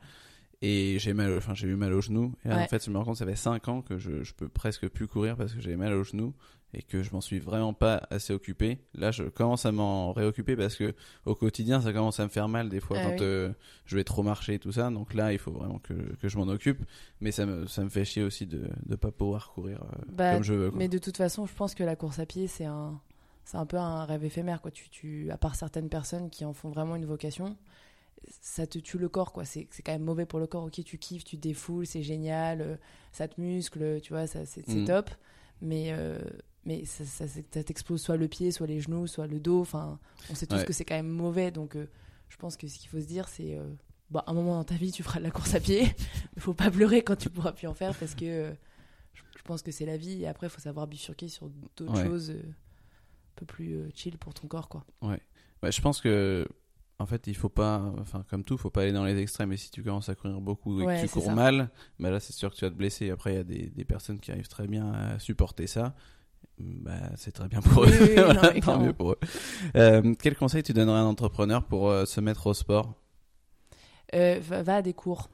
[0.66, 2.32] Et j'ai mal, enfin, j'ai eu mal au genou.
[2.44, 2.62] Et là, Ouais.
[2.62, 4.88] en fait, je me rends compte, ça fait 5 ans que je, je peux presque
[4.88, 6.32] plus courir parce que j'ai mal au genou
[6.72, 8.78] et que je m'en suis vraiment pas assez occupé.
[8.94, 10.94] Là, je commence à m'en réoccuper parce que
[11.26, 13.16] au quotidien, ça commence à me faire mal des fois Ah quand oui.
[13.20, 13.52] euh,
[13.84, 14.90] je vais trop marcher et tout ça.
[14.90, 16.82] Donc là, il faut vraiment que, que je m'en occupe.
[17.20, 20.34] Mais ça me, ça me fait chier aussi de ne pas pouvoir courir euh, Bah,
[20.34, 20.70] comme je veux.
[20.70, 20.78] quoi.
[20.78, 22.98] Mais de toute façon, je pense que la course à pied, c'est un,
[23.44, 24.70] c'est un peu un rêve éphémère, quoi.
[24.70, 27.56] Tu, tu, à part certaines personnes qui en font vraiment une vocation,
[28.40, 29.44] ça te tue le corps, quoi.
[29.44, 30.64] C'est, c'est quand même mauvais pour le corps.
[30.64, 32.76] Ok, tu kiffes, tu te défoules, c'est génial, euh,
[33.12, 34.84] ça te muscle, tu vois, ça, c'est, Mm.
[34.86, 35.10] top.
[35.60, 36.18] Mais, euh,
[36.64, 39.60] mais ça, ça, ça t'explose soit le pied, soit les genoux, soit le dos.
[39.60, 39.98] Enfin,
[40.30, 40.64] on sait tous Ouais.
[40.64, 41.50] que c'est quand même mauvais.
[41.50, 41.88] Donc, euh,
[42.28, 43.56] je pense que ce qu'il faut se dire, c'est.
[43.56, 43.64] euh,
[44.10, 45.86] bah, un moment dans ta vie, tu feras de la course à pied.
[46.36, 48.54] Il faut pas pleurer quand tu pourras plus en faire parce que
[49.14, 50.22] je, pense que c'est la vie.
[50.22, 52.04] Et après, il faut savoir bifurquer sur d'autres Ouais.
[52.06, 54.68] choses un peu plus chill pour ton corps.
[54.68, 54.84] quoi.
[55.02, 55.20] Ouais,
[55.70, 56.46] je pense que
[56.98, 59.52] en fait, il faut pas, enfin comme tout, faut pas aller dans les extrêmes.
[59.52, 61.34] Et si tu commences à courir beaucoup et Ouais, que tu cours ça.
[61.34, 63.10] mal, bah là, c'est sûr que tu vas te blesser.
[63.10, 65.94] Après, il y a des, des personnes qui arrivent très bien à supporter ça.
[66.58, 67.88] Bah, c'est très bien pour eux.
[67.88, 69.18] oui, oui, Voilà, non, mais tant mieux pour eux.
[69.76, 72.94] Euh, quel conseil tu donnerais à un entrepreneur pour euh, se mettre au sport?
[74.14, 75.28] Euh, va, va à des cours.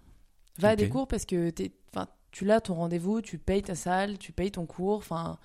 [0.59, 1.53] Va à des cours parce que
[2.31, 4.96] tu l'as ton rendez-vous, tu payes ta salle, tu payes ton cours.
[4.99, 5.38] Enfin,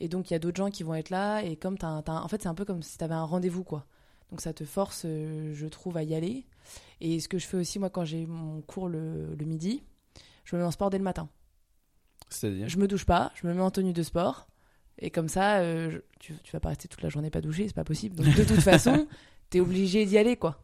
[0.00, 1.40] et donc il y a d'autres gens qui vont être là.
[1.42, 3.86] Et comme t'as en fait, c'est un peu comme si tu avais un rendez-vous, quoi.
[4.30, 6.46] Donc ça te force, euh, je trouve, à y aller.
[7.00, 9.82] Et ce que je fais aussi, moi, quand j'ai mon cours le, le midi,
[10.44, 11.28] je me mets en sport dès le matin.
[12.28, 12.68] C'est-à-dire?
[12.68, 14.48] Je me douche pas, je me mets en tenue de sport.
[14.98, 17.68] Et comme ça, euh, je- tu, tu vas pas rester toute la journée pas douché,
[17.68, 18.16] c'est pas possible.
[18.16, 19.06] Donc de toute façon,
[19.50, 20.62] t'es obligé d'y aller, quoi.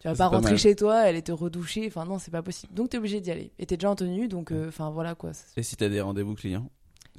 [0.00, 1.86] Tu vas pas rentrer chez toi, aller te redoucher.
[1.88, 2.72] Enfin non, c'est pas possible.
[2.74, 3.52] Donc t'es obligé d'y aller.
[3.58, 5.32] Et t'es déjà en tenue, donc euh, enfin voilà quoi.
[5.56, 6.70] Et si t'as des rendez-vous clients?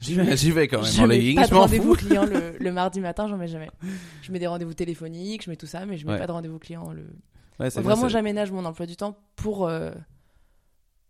[0.01, 2.71] J'y vais, j'y vais quand même Je en mets pas de rendez-vous client le, le
[2.71, 3.69] mardi matin, j'en mets jamais.
[4.21, 6.19] Je mets des rendez-vous téléphoniques, je mets tout ça, mais je mets Ouais.
[6.19, 6.91] pas de rendez-vous client.
[6.91, 7.05] Le...
[7.59, 9.91] Ouais, Vraiment, j'aménage mon emploi du temps pour euh,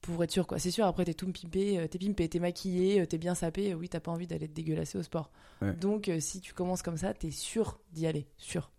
[0.01, 0.59] pour être sûr quoi.
[0.59, 0.85] C'est sûr.
[0.85, 3.71] Après, t'es tout pimpé, euh, t'es pimpé, t'es maquillé, euh, t'es bien sapé.
[3.71, 5.31] euh, Oui, t'as pas envie d'aller te dégueulasser au sport.
[5.61, 5.73] Ouais.
[5.75, 8.71] Donc, si tu commences comme ça, t'es sûr d'y aller, sûr.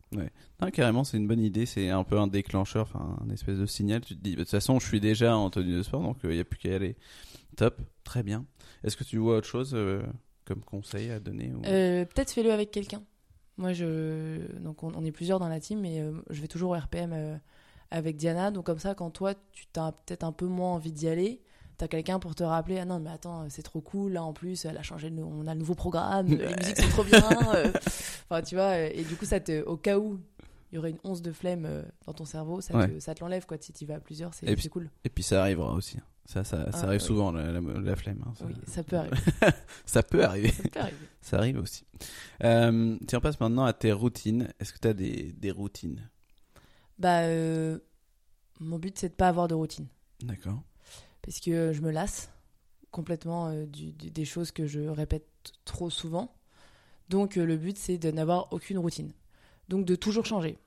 [0.61, 1.67] Non, carrément, c'est une bonne idée.
[1.67, 4.01] C'est un peu un déclencheur, enfin, un espèce de signal.
[4.01, 6.17] Tu te dis, bah, de toute façon, je suis déjà en tenue de sport, donc
[6.25, 6.97] il n'y a plus qu'à y aller.
[7.57, 8.45] Top, très bien.
[8.83, 10.03] Est-ce que tu vois autre chose euh,
[10.47, 13.03] comme conseil à donner ou- Euh, Peut-être fais-le avec quelqu'un.
[13.57, 16.75] Moi, je donc on, on est plusieurs dans la team, mais je vais toujours au
[16.75, 17.13] RPM
[17.91, 18.51] avec Diana.
[18.51, 21.41] Donc comme ça, quand toi, tu as peut-être un peu moins envie d'y aller,
[21.77, 22.79] t'as quelqu'un pour te rappeler.
[22.79, 24.13] Ah non, mais attends, c'est trop cool.
[24.13, 25.13] Là, en plus, elle a changé.
[25.19, 26.27] on a le nouveau programme.
[26.29, 27.23] Les musiques sont trop bien.
[27.55, 27.73] euh.
[28.29, 28.79] Enfin, tu vois.
[28.79, 30.21] Et du coup, ça te, au cas où
[30.73, 32.89] il y aurait une once de flemme euh, dans ton cerveau, ça Ouais.
[32.89, 33.57] te, ça te l'enlève quoi.
[33.61, 34.89] Si tu vas à plusieurs, c'est cool.
[35.05, 35.97] Et puis ça arrivera aussi.
[36.27, 37.07] Ça, ça, ça Ah, arrive oui.
[37.09, 38.23] souvent, la, la- la flemme.
[38.25, 39.17] hein, ça, Oui, ça peut arriver.
[39.85, 40.51] ça peut arriver.
[40.53, 40.97] ça peut arriver.
[41.21, 41.85] Ça arrive aussi.
[42.45, 44.49] Euh, tiens, on passe maintenant à tes routines.
[44.61, 46.09] Est-ce que tu as des, des routines?
[47.01, 47.79] Bah, euh,
[48.61, 49.87] mon but c'est de pas avoir de routine.
[50.23, 50.63] D'accord.
[51.23, 52.31] parce que je me lasse
[52.91, 55.27] complètement euh, du- du- des choses que je répète
[55.65, 56.35] trop souvent.
[57.09, 59.13] Donc euh, le but c'est de n'avoir aucune routine.
[59.69, 60.59] Donc de toujours changer.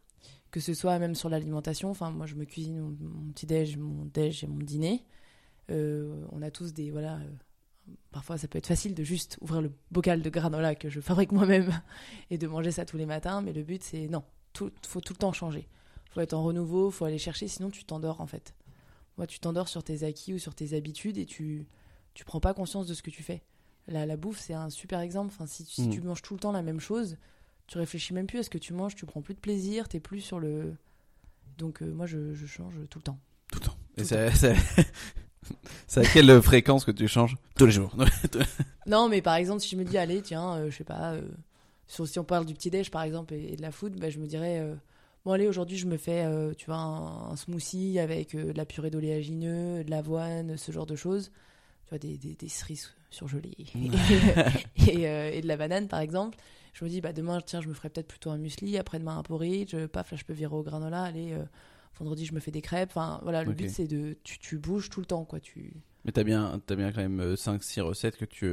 [0.52, 3.78] Que ce soit même sur l'alimentation, enfin moi je me cuisine mon, mon petit déj,
[3.78, 5.04] mon déj et mon dîner.
[5.72, 7.16] Euh, on a tous des voilà.
[7.18, 11.00] euh, parfois ça peut être facile de juste ouvrir le bocal de granola que je
[11.00, 11.72] fabrique moi-même
[12.32, 13.42] et de manger ça tous les matins.
[13.42, 15.68] Mais le but c'est non, tout faut tout le temps changer.
[16.14, 18.54] Faut être en renouveau, faut aller chercher, sinon tu t'endors en fait.
[19.18, 21.66] Moi, tu t'endors sur tes acquis ou sur tes habitudes et tu
[22.14, 23.42] tu prends pas conscience de ce que tu fais.
[23.88, 25.32] La, la bouffe, c'est un super exemple.
[25.34, 25.90] Enfin, si, si Mm.
[25.90, 27.18] tu manges tout le temps la même chose,
[27.68, 30.00] tu réfléchis même plus à ce que tu manges, tu prends plus de plaisir, t'es
[30.00, 30.76] plus sur le.
[31.58, 33.20] Donc, euh, moi, je, je change tout le temps.
[33.52, 33.78] Tout le temps.
[33.98, 34.56] Et Tout c'est c'est-
[35.88, 37.94] c'est à quelle fréquence que tu changes Tous les jours?
[38.86, 41.22] Non, mais par exemple, si je me dis, allez, tiens, euh, je sais pas, euh,
[41.88, 44.20] sur, si on parle du petit-déj par exemple et, et de la food, bah, je
[44.20, 44.76] me dirais, euh,
[45.26, 48.58] bon, allez, aujourd'hui, je me fais, euh, tu vois, un, un smoothie avec euh, de
[48.58, 51.32] la purée d'oléagineux, de l'avoine, ce genre de choses.
[51.86, 53.56] Tu vois, des, des, des cerises surgelées
[54.88, 56.38] et, euh, et de la banane, par exemple.
[56.74, 59.24] Je me dis, bah, demain, tiens, je me ferai peut-être plutôt un muesli, après-demain, un
[59.24, 61.36] porridge, paf, là, je peux virer au granola, allez,
[62.00, 62.90] vendredi, je me fais des crêpes.
[62.90, 64.18] Enfin, voilà, le but, c'est de.
[64.24, 65.40] Tu, tu bouges tout le temps, quoi.
[65.40, 65.74] Tu.
[66.06, 68.52] Mais t'as bien, as bien quand même 5-6 recettes que tu.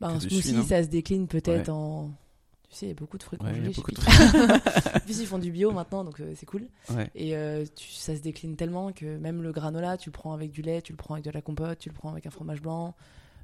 [0.00, 1.70] Bah, Que un tu smoothie, ça se décline peut-être Ouais.
[1.70, 2.10] en.
[2.76, 3.70] Sais, il y a beaucoup de fruits Ouais, congelés.
[3.70, 3.96] beaucoup de
[5.08, 6.68] ils font du bio maintenant, donc euh, c'est cool.
[6.90, 7.10] Ouais.
[7.14, 10.50] Et euh, tu- ça se décline tellement que même le granola, tu le prends avec
[10.50, 12.60] du lait, tu le prends avec de la compote, tu le prends avec un fromage
[12.60, 12.94] blanc,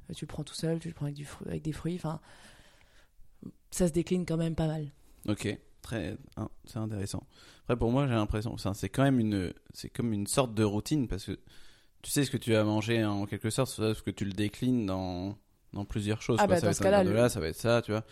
[0.09, 1.95] euh, tu le prends tout seul, tu le prends avec, du fru- avec des fruits.
[1.95, 2.19] Enfin,
[3.71, 4.91] ça se décline quand même pas mal.
[5.27, 7.23] Ok, très, hein, c'est intéressant.
[7.63, 11.07] Après, pour moi, j'ai l'impression, c'est quand même une, c'est comme une sorte de routine
[11.07, 11.39] parce que
[12.01, 14.85] tu sais ce que tu vas manger en quelque sorte, sauf que tu le déclines
[14.85, 15.37] dans,
[15.71, 16.37] dans plusieurs choses.
[16.39, 16.55] Ah quoi.
[16.55, 18.03] bah, ça dans va être un granola, le- ça va être ça, tu vois.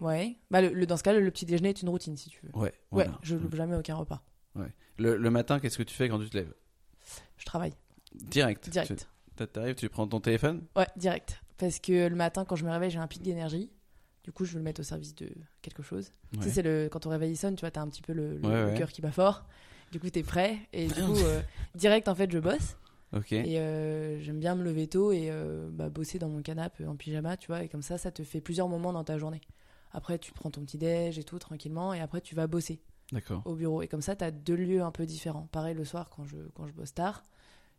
[0.00, 0.36] Ouais.
[0.50, 2.40] Bah, le, le- dans ce cas, le, le petit déjeuner est une routine si tu
[2.44, 2.50] veux.
[2.54, 2.62] Ouais.
[2.64, 2.72] Ouais,
[3.04, 3.18] voilà.
[3.22, 4.22] je loupe jamais aucun repas.
[4.98, 6.54] Le, le matin, qu'est-ce que tu fais quand tu te lèves?
[7.36, 7.74] Je travaille
[8.14, 8.70] Direct.
[8.70, 9.06] direct.
[9.36, 10.62] Tu t'arrives, tu prends ton téléphone?
[10.74, 11.42] Ouais, direct.
[11.58, 13.70] Parce que le matin, quand je me réveille, j'ai un pic d'énergie.
[14.24, 15.28] Du coup, je veux le mettre au service de
[15.60, 16.10] quelque chose.
[16.32, 16.44] Tu Ouais.
[16.46, 18.48] sais, c'est le quand ton réveil sonne, tu vois, t'as un petit peu le, le-
[18.48, 18.74] Ouais, le ouais.
[18.78, 19.44] cœur qui bat fort.
[19.92, 20.56] Du coup, t'es prêt.
[20.72, 21.42] Et du coup, euh,
[21.74, 22.76] direct, en fait, je bosse.
[23.12, 23.32] Ok.
[23.32, 26.96] Et euh, j'aime bien me lever tôt et euh, bah, bosser dans mon canapé en
[26.96, 27.62] pyjama, tu vois.
[27.62, 29.42] Et comme ça, ça te fait plusieurs moments dans ta journée.
[29.96, 31.92] Après, tu prends ton petit déj et tout tranquillement.
[31.94, 32.80] Et après, tu vas bosser
[33.46, 33.82] au bureau.
[33.82, 35.48] Et comme ça, t'as deux lieux un peu différents.
[35.50, 37.24] Pareil, le soir, quand je, quand je bosse tard,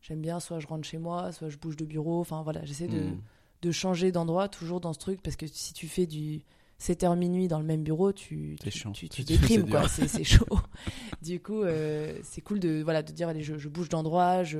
[0.02, 2.20] j'aime bien soit je rentre chez moi, soit je bouge de bureau.
[2.20, 3.22] Enfin, voilà, j'essaie de Hmm.
[3.62, 6.42] de changer d'endroit toujours dans ce truc parce que si tu fais du
[6.80, 8.92] 7h minuit dans le même bureau tu tu, chiant.
[8.92, 10.60] tu, tu déprimes c'est quoi c'est chaud
[11.24, 14.60] du coup euh, c'est cool de voilà de dire allez je, je bouge d'endroit je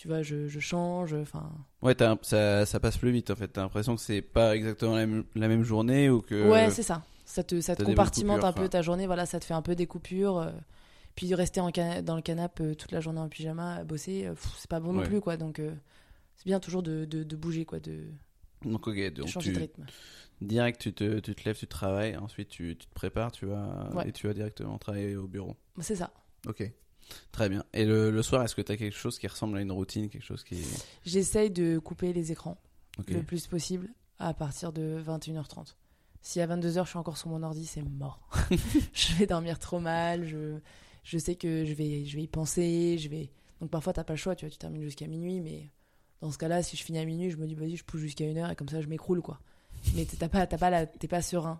[0.00, 3.48] tu vois je, je change enfin Ouais, un- ça, ça passe plus vite en fait.
[3.48, 6.48] T'as l'impression que c'est pas exactement la même, la même journée ou que.
[6.48, 9.38] ouais c'est ça ça te ça te compartimente coupures, un peu ta journée voilà ça
[9.38, 10.52] te fait un peu des coupures euh,
[11.16, 11.70] puis rester en
[12.02, 14.94] dans le canapé euh, toute la journée en pyjama à bosser euh, c'est pas bon
[14.94, 15.74] non plus quoi donc euh,
[16.36, 18.04] c'est bien toujours de, de, de bouger quoi de,
[18.64, 19.84] Donc ok, de donc changer tu, de rythme
[20.40, 23.90] direct tu te, tu te lèves, tu travailles, ensuite tu, tu te prépares, tu vas
[23.94, 24.08] Ouais.
[24.08, 25.56] et tu vas directement travailler au bureau.
[25.80, 26.10] c'est ça
[26.46, 26.62] Ok.
[27.32, 27.64] Très bien.
[27.72, 30.08] Et le, le soir, est-ce que tu as quelque chose qui ressemble à une routine,
[30.08, 30.62] quelque chose qui.
[31.04, 32.58] j'essaye de couper les écrans
[33.08, 35.74] le plus possible à partir de 21h30.
[36.22, 38.20] Si à 22h je suis encore sur mon ordi, c'est mort.
[38.92, 40.58] je vais dormir trop mal, je,
[41.02, 43.30] je sais que je vais, je vais y penser, je vais...
[43.60, 45.70] Donc parfois t'as pas le choix, tu vois, tu termines jusqu'à minuit, mais
[46.20, 48.26] dans ce cas-là, si je finis à minuit, je me dis vas-y, je pousse jusqu'à
[48.26, 49.40] une heure et comme ça je m'écroule quoi.
[49.94, 51.58] Mais t'as pas, t'as pas la, t'es pas serein.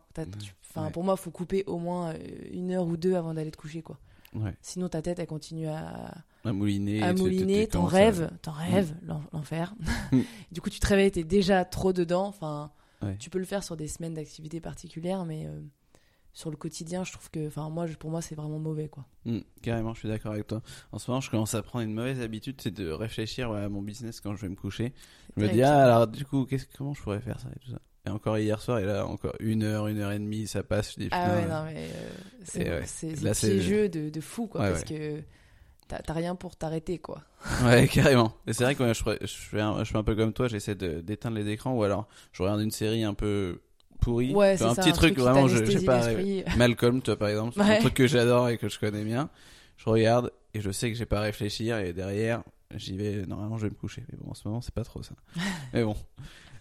[0.68, 0.90] Enfin, Ouais.
[0.92, 2.18] pour moi, faut couper au moins euh,
[2.52, 3.98] une heure ou deux avant d'aller te coucher quoi.
[4.34, 4.54] Ouais.
[4.62, 6.14] Sinon ta tête elle continue à,
[6.44, 7.02] À mouliner.
[7.02, 9.74] à mouliner, t'en à- rêves, t'en rêves, l'en- l'enfer.
[10.12, 10.20] Mm.
[10.52, 12.26] du coup, tu te réveilles, t'es déjà trop dedans.
[12.26, 12.70] Enfin,
[13.02, 13.16] Ouais.
[13.18, 15.60] tu peux le faire sur des semaines d'activité particulières, mais euh,
[16.32, 19.04] sur le quotidien, je trouve que, enfin, moi, je- pour moi, c'est vraiment mauvais, quoi.
[19.24, 20.62] Hmm, carrément, je suis d'accord avec toi.
[20.92, 23.80] En ce moment, je commence à prendre une mauvaise habitude, c'est de réfléchir à mon
[23.82, 24.92] business quand je vais me coucher.
[25.36, 27.80] Je me dis, ah, alors du coup, comment je pourrais faire ça et tout ça.
[28.06, 30.94] Et encore hier soir, et là, encore une heure, une heure et demie, ça passe.
[30.94, 33.32] Je dis, Ah ouais, euh, non, mais euh, c'est ouais.
[33.34, 35.22] piégeux de, de fou, quoi, Ouais, parce que
[35.86, 37.22] t'as rien pour t'arrêter, quoi.
[37.64, 38.32] Ouais, carrément.
[38.46, 40.74] Et c'est vrai que moi, je, fais un, je fais un peu comme toi, j'essaie
[40.74, 43.60] d'éteindre les écrans ou alors je regarde une série un peu
[44.00, 44.34] pourrie.
[44.34, 46.08] Ouais, vois, un ça, petit truc, qui vraiment, je, sais pas.
[46.56, 49.30] Malcolm, toi par exemple, un truc que j'adore et que je connais bien.
[49.76, 52.42] Je regarde et je sais que j'ai pas à réfléchir et derrière,
[52.74, 53.26] j'y vais.
[53.26, 54.04] Normalement, je vais me coucher.
[54.10, 55.14] Mais bon, en ce moment, c'est pas trop ça.
[55.72, 55.96] Mais bon.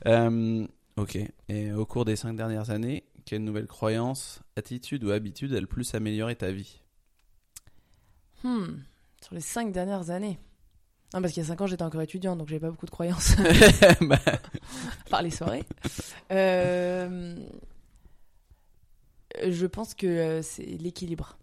[0.06, 0.65] Euh,
[1.00, 1.18] Ok.
[1.48, 5.68] Et au cours des cinq dernières années, quelle nouvelle croyance, attitude ou habitude a le
[5.68, 6.82] plus amélioré ta vie?
[8.44, 8.78] Hmm,
[9.22, 10.40] sur les cinq dernières années.
[11.14, 12.92] Non, parce qu'il y a cinq ans, j'étais encore étudiant, donc j'avais pas beaucoup de
[12.92, 13.36] croyances,
[14.02, 14.20] Bah,
[15.10, 15.64] par les soirées.
[16.32, 17.36] Euh,
[19.48, 21.38] Je pense que euh, c'est l'équilibre.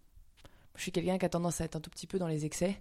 [0.77, 2.81] Je suis quelqu'un qui a tendance à être un tout petit peu dans les excès,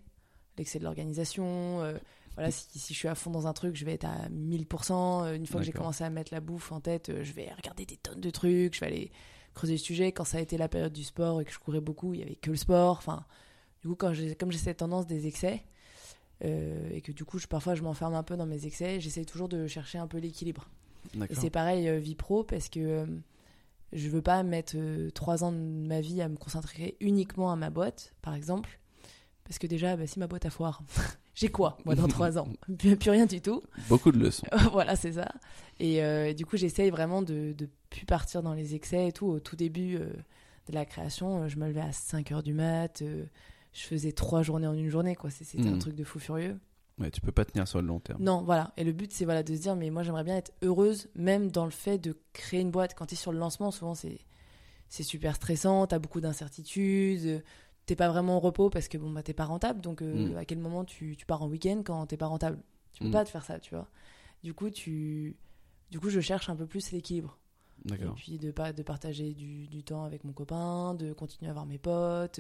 [0.57, 1.81] l'excès de l'organisation.
[1.81, 1.97] euh,
[2.35, 5.25] voilà, si, si je suis à fond dans un truc, je vais être à 1000%.
[5.25, 7.51] Euh, Une fois que j'ai commencé à mettre la bouffe en tête, euh, je vais
[7.53, 9.11] regarder des tonnes de trucs, je vais aller
[9.53, 10.11] creuser le sujet.
[10.11, 12.23] Quand ça a été la période du sport et que je courais beaucoup, il y
[12.23, 12.97] avait que le sport.
[12.97, 13.25] Enfin,
[13.81, 15.63] du coup, quand j'ai, comme j'ai cette tendance des excès,
[16.43, 19.25] euh, et que du coup, je, parfois je m'enferme un peu dans mes excès, j'essaie
[19.25, 20.69] toujours de chercher un peu l'équilibre.
[21.29, 23.05] Et c'est pareil, euh, vie pro, parce que euh,
[23.93, 24.75] je veux pas mettre
[25.13, 28.79] trois ans de ma vie à me concentrer uniquement à ma boîte, par exemple.
[29.43, 30.81] Parce que déjà, bah, si ma boîte a foire,
[31.35, 32.47] j'ai quoi, moi, dans trois ans
[32.79, 33.61] plus, plus rien du tout.
[33.89, 34.47] Beaucoup de leçons.
[34.71, 35.31] voilà, c'est ça.
[35.79, 39.27] Et euh, du coup, j'essaye vraiment de, de plus partir dans les excès et tout.
[39.27, 40.07] Au tout début euh,
[40.69, 43.01] de la création, euh, je me levais à 5 heures du mat.
[43.01, 43.25] euh,
[43.73, 45.29] je faisais trois journées en une journée, quoi.
[45.29, 45.79] C'était un Mhm.
[45.79, 46.57] truc de fou furieux.
[46.97, 48.23] Ouais, tu peux pas tenir sur le long terme.
[48.23, 48.71] Non, voilà.
[48.77, 51.51] Et le but, c'est voilà, de se dire, mais moi, j'aimerais bien être heureuse, même
[51.51, 52.95] dans le fait de créer une boîte.
[52.95, 54.19] Quand tu es sur le lancement, souvent, c'est
[54.87, 57.43] c'est super stressant, tu as beaucoup d'incertitudes,
[57.85, 59.81] t'es pas vraiment au repos parce que bon, bah, t'es pas rentable.
[59.81, 60.37] Donc, euh, Mm.
[60.37, 62.59] à quel moment tu, tu pars en week-end quand t'es pas rentable?
[62.93, 63.13] Tu peux Mm.
[63.13, 63.87] pas te faire ça, tu vois.
[64.43, 65.35] Du coup, tu...
[65.91, 67.37] du coup, je cherche un peu plus l'équilibre.
[68.11, 71.53] Et puis, de, pas, de partager du, du temps avec mon copain, de continuer à
[71.53, 72.39] voir mes potes,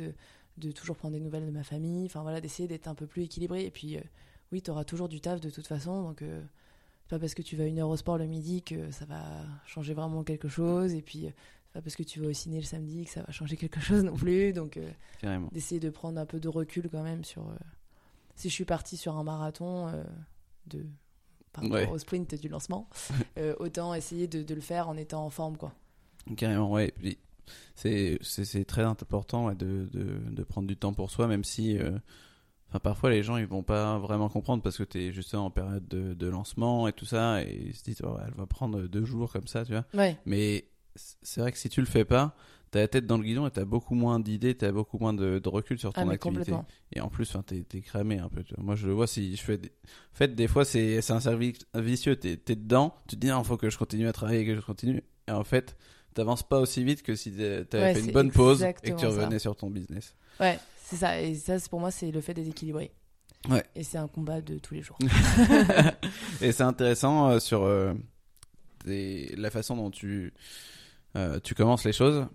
[0.57, 2.05] de toujours prendre des nouvelles de ma famille.
[2.05, 3.65] Enfin, voilà, d'essayer d'être un peu plus équilibré.
[3.65, 4.01] Et puis, euh,
[4.51, 6.01] oui, tu auras toujours du taf de toute façon.
[6.03, 6.41] Donc, euh,
[7.03, 9.21] c'est pas parce que tu vas une heure au sport le midi que ça va
[9.67, 10.93] changer vraiment quelque chose.
[10.95, 11.31] Et puis, euh,
[11.75, 14.03] pas parce que tu vas au ciné le samedi que ça va changer quelque chose
[14.03, 14.53] non plus.
[14.53, 14.89] Donc, euh,
[15.51, 17.41] d'essayer de prendre un peu de recul quand même sur.
[17.43, 17.55] euh,
[18.35, 20.03] si je suis partie sur un marathon euh,
[20.67, 20.85] de.
[21.51, 21.87] Par rapport Ouais.
[21.89, 22.89] au sprint du lancement,
[23.59, 25.73] autant essayer de, de le faire en étant en forme, quoi.
[26.35, 26.93] Carrément, ouais.
[27.75, 31.77] C'est très important ouais, de, de, de prendre du temps pour soi, même si.
[32.69, 35.51] Enfin, parfois, les gens, ils vont pas vraiment comprendre parce que tu es justement en
[35.51, 38.81] période de, de lancement et tout ça, et ils se disent, Oh, elle va prendre
[38.87, 39.85] deux jours comme ça, tu vois.
[39.93, 42.35] Ouais, Mais c'est vrai que si tu le fais pas,
[42.71, 45.39] t'as la tête dans le guidon et t'as beaucoup moins d'idées, t'as beaucoup moins de,
[45.39, 46.53] de recul sur ton ah, activité.
[46.93, 48.43] Et en plus, t'es, t'es cramé un peu.
[48.57, 49.57] Moi, je le vois si je fais.
[49.57, 49.69] Des...
[50.13, 52.15] En fait, des fois, c'est, un cercle vicieux.
[52.15, 54.61] T'es, t'es dedans, tu te dis, il faut que je continue à travailler, que je
[54.61, 55.03] continue.
[55.27, 55.75] Et en fait,
[56.13, 58.99] t'avances pas aussi vite que si t'avais Ouais, fait une bonne pause et que tu
[58.99, 59.07] ça.
[59.07, 60.15] revenais sur ton business.
[60.39, 61.21] Ouais, c'est ça.
[61.21, 62.91] Et ça, pour moi, c'est le fait d'être équilibré.
[63.49, 63.63] Ouais.
[63.75, 64.97] Et c'est un combat de tous les jours.
[66.41, 67.93] et c'est intéressant euh, sur euh,
[68.85, 70.33] des- la façon dont tu,
[71.15, 72.27] euh, tu commences les choses.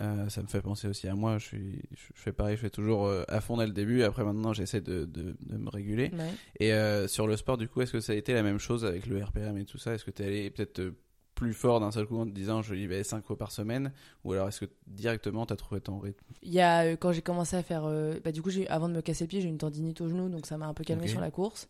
[0.00, 1.38] Euh, ça me fait penser aussi à moi.
[1.38, 4.02] Je, suis, je, je fais pareil, je fais toujours euh, à fond dès le début.
[4.04, 6.12] Après, maintenant, j'essaie de, de, de me réguler.
[6.12, 6.32] Ouais.
[6.60, 9.06] Et sur le sport, du coup, est-ce que ça a été la même chose avec
[9.06, 9.94] le RPM et tout ça?
[9.94, 10.92] Est-ce que tu es allé peut-être
[11.34, 13.92] plus fort d'un seul coup en te disant je vais 5 fois par semaine?
[14.24, 16.24] Ou alors est-ce que directement tu as trouvé ton rythme?
[16.42, 17.84] Il y a, euh, quand j'ai commencé à faire.
[17.84, 20.08] euh, bah, du coup, j'ai- avant de me casser le pied, j'ai une tendinite au
[20.08, 21.68] genou, donc ça m'a un peu calmé sur la course.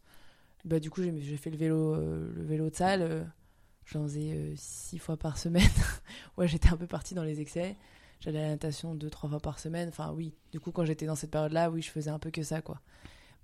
[0.64, 3.30] Bah, du coup, j'ai j'ai fait le vélo, euh, le vélo de salle.
[3.90, 5.68] J'en faisais euh, six fois par semaine.
[6.36, 7.76] ouais, j'étais un peu partie dans les excès.
[8.20, 9.88] J'allais à la natation deux, trois fois par semaine.
[9.88, 10.34] Enfin, oui.
[10.52, 12.80] Du coup, quand j'étais dans cette période-là, oui, je faisais un peu que ça, quoi.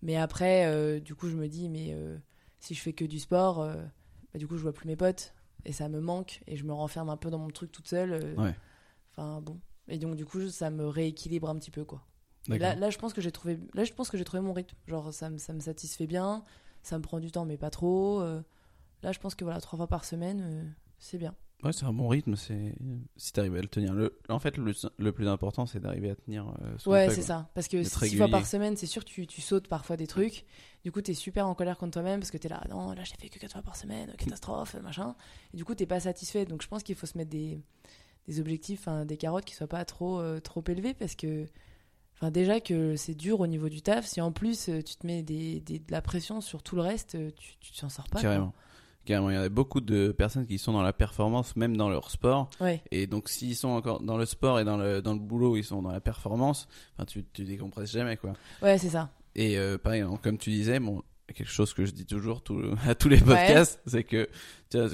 [0.02, 2.18] Mais après, euh, du coup, je me dis, mais euh,
[2.60, 5.32] si je fais que du sport, bah, du coup, je vois plus mes potes.
[5.64, 6.42] Et ça me manque.
[6.46, 8.34] Et je me renferme un peu dans mon truc toute seule.
[8.36, 8.54] Ouais.
[9.12, 9.58] Enfin, bon.
[9.88, 12.02] Et donc, du coup, ça me rééquilibre un petit peu, quoi.
[12.48, 14.76] Là, là, je pense que j'ai trouvé, là, je pense que j'ai trouvé mon rythme.
[14.88, 16.44] Genre, ça me, ça me satisfait bien,
[16.82, 18.20] ça me prend du temps, mais pas trop.
[18.20, 18.42] euh.
[19.04, 20.64] Là, je pense que voilà, trois fois par semaine, euh,
[20.98, 21.34] c'est bien.
[21.62, 22.36] Ouais, c'est un bon rythme.
[22.36, 22.74] C'est
[23.16, 23.94] si tu arrives à le tenir.
[23.94, 24.18] Le...
[24.28, 27.48] En fait, le, le plus important, c'est d'arriver à tenir euh, son Ouais, c'est ça.
[27.54, 28.18] Parce que six régulier.
[28.18, 30.44] fois par semaine, c'est sûr que tu, tu sautes parfois des trucs.
[30.82, 33.14] Du coup, t'es super en colère contre toi-même parce que t'es là, non, là, j'ai
[33.16, 35.14] fait que quatre fois par semaine, catastrophe, machin.
[35.54, 36.44] Et du coup, t'es pas satisfait.
[36.44, 37.62] Donc, je pense qu'il faut se mettre des,
[38.26, 41.46] des objectifs, hein, des carottes qui soient pas trop, euh, trop élevés parce que,
[42.16, 44.04] enfin, déjà que c'est dur au niveau du taf.
[44.04, 46.82] Si en plus, euh, tu te mets des, des- de la pression sur tout le
[46.82, 48.20] reste, euh, tu, tu t'en sors pas.
[48.38, 48.52] quoi.
[49.04, 49.30] Carrément.
[49.30, 52.50] Il y a beaucoup de personnes qui sont dans la performance, même dans leur sport.
[52.60, 52.82] Ouais.
[52.90, 55.64] Et donc, s'ils sont encore dans le sport et dans le, dans le boulot, ils
[55.64, 58.32] sont dans la performance, enfin, tu, tu décompresses jamais, quoi.
[58.62, 59.10] Ouais, c'est ça.
[59.34, 62.94] Et euh, pareil, comme tu disais, bon, quelque chose que je dis toujours tout- à
[62.94, 64.28] tous les podcasts, c'est que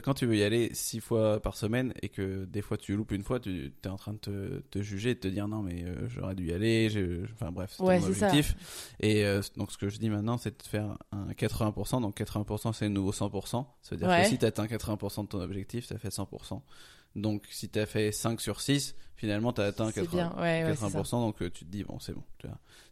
[0.05, 3.13] quand tu veux y aller six fois par semaine et que des fois tu loupes
[3.13, 5.85] une fois, tu es en train de te, te juger, de te dire non mais
[5.85, 6.89] euh, j'aurais dû y aller,
[7.33, 8.27] enfin bref, c'est Ouais, mon ça.
[8.27, 8.93] objectif.
[9.01, 12.73] Et euh, donc ce que je dis maintenant, c'est de faire un 80%, donc 80%
[12.75, 14.23] c'est le nouveau 100%, ça veut dire Ouais.
[14.23, 16.61] que si tu atteins 80% de ton objectif, as fait 100%.
[17.17, 20.11] Donc si tu as fait 5 sur 6, finalement tu as atteint C'est 80%.
[20.11, 20.33] bien.
[20.37, 21.17] Ouais, ouais, c'est 80%, ça.
[21.17, 22.23] donc euh, tu te dis, bon, c'est bon.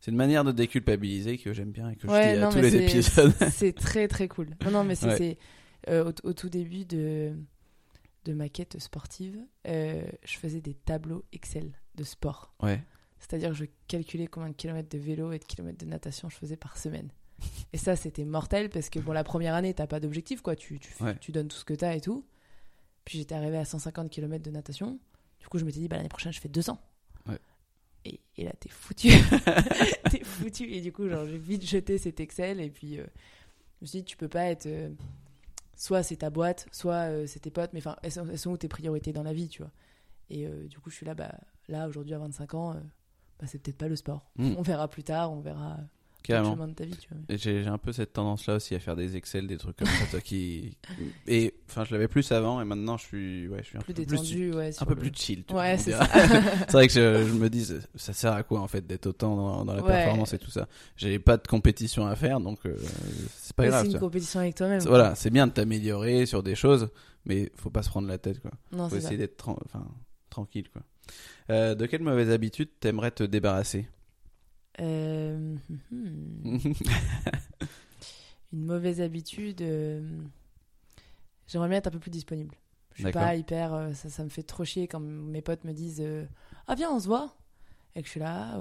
[0.01, 2.53] C'est une manière de déculpabiliser que j'aime bien et que Ouais, je dis non, à
[2.53, 3.33] tous les c'est- épisodes.
[3.51, 4.49] C'est très très cool.
[4.65, 5.39] Non, non, mais c'est
[5.89, 7.33] euh, au, au tout début de
[8.25, 12.53] de maquettes sportives, euh, je faisais des tableaux Excel de sport.
[12.63, 12.83] Ouais.
[13.21, 16.37] C'est-à-dire que je calculais combien de kilomètres de vélo et de kilomètres de natation je
[16.37, 17.09] faisais par semaine.
[17.73, 20.57] Et ça, c'était mortel parce que bon, la première année, t'as pas d'objectif, quoi.
[20.57, 22.25] Tu, tu, tu donnes tout ce que t'as et tout.
[23.09, 24.99] Puis j'étais arrivé à 150 km de natation.
[25.41, 26.79] Du coup, je m'étais dit, bah, l'année prochaine, je fais 200.
[27.27, 27.39] Ouais.
[28.05, 29.09] Et, et là, t'es foutu.
[30.11, 30.71] t'es foutu.
[30.71, 32.61] Et du coup, genre, j'ai vite jeté cet Excel.
[32.61, 33.07] Et puis, euh,
[33.79, 34.67] je me suis dit, tu peux pas être.
[34.67, 34.91] euh,
[35.75, 37.73] soit c'est ta boîte, soit euh, c'est tes potes.
[37.73, 39.73] Mais enfin, elles sont, elles sont où tes priorités dans la vie, tu vois?
[40.29, 41.33] Et du coup, je suis là, bah,
[41.69, 42.75] là, aujourd'hui, à 25 ans,
[43.41, 44.31] bah, c'est peut-être pas le sport.
[44.37, 44.57] Mm.
[44.59, 45.79] On verra plus tard, on verra
[46.23, 46.55] Carrément.
[46.55, 47.19] chemin de ta vie, tu vois.
[47.29, 49.89] Et J'ai j'ai un peu cette tendance-là aussi à faire des Excel, des trucs comme
[50.11, 50.77] ça, qui.
[51.27, 53.95] Et enfin, je l'avais plus avant, et maintenant, je suis, ouais, je suis un Plus
[53.95, 54.71] peu plus, détendu, ouais.
[54.79, 55.45] un peu le- plus chill.
[55.51, 56.07] Ouais, c'est dirait.
[56.07, 56.41] ça.
[56.67, 59.37] c'est vrai que je, je me dis, ça sert à quoi en fait d'être autant
[59.37, 59.89] dans, dans la Ouais.
[59.93, 60.69] performance et tout ça?
[60.97, 62.77] J'ai pas de compétition à faire, donc euh,
[63.37, 63.87] c'est pas Mais grave.
[63.87, 64.81] c'est une compétition avec toi-même.
[64.81, 66.89] C'est- Voilà, c'est bien de t'améliorer sur des choses,
[67.25, 68.51] mais faut pas se prendre la tête, quoi.
[68.73, 69.07] Non, Faut c'est ça.
[69.09, 69.87] essayer d'être enfin,
[70.29, 70.83] tranquille, quoi.
[71.51, 73.89] Euh, de quelle mauvaise habitude t'aimerais te débarrasser?
[74.81, 75.57] Euh,
[78.53, 79.61] une mauvaise habitude.
[79.63, 80.21] euh,
[81.47, 82.55] J'aimerais bien être un peu plus disponible.
[82.95, 83.73] Je suis pas hyper.
[83.75, 86.05] euh, ça, ça me fait trop chier quand mes potes me disent
[86.67, 87.35] Ah, viens, on se voit.
[87.95, 88.61] Et que je suis là,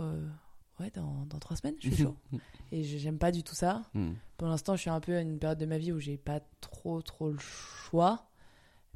[0.79, 2.15] ouais, dans, dans trois semaines, je suis chaud.
[2.71, 3.83] Et j'aime pas du tout ça.
[3.93, 4.13] Hmm.
[4.37, 6.41] Pour l'instant, je suis un peu à une période de ma vie où j'ai pas
[6.61, 8.29] trop, trop le choix.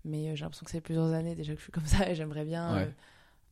[0.03, 2.43] Mais j'ai l'impression que c'est plusieurs années déjà que je suis comme ça et j'aimerais
[2.45, 2.93] bien Ouais.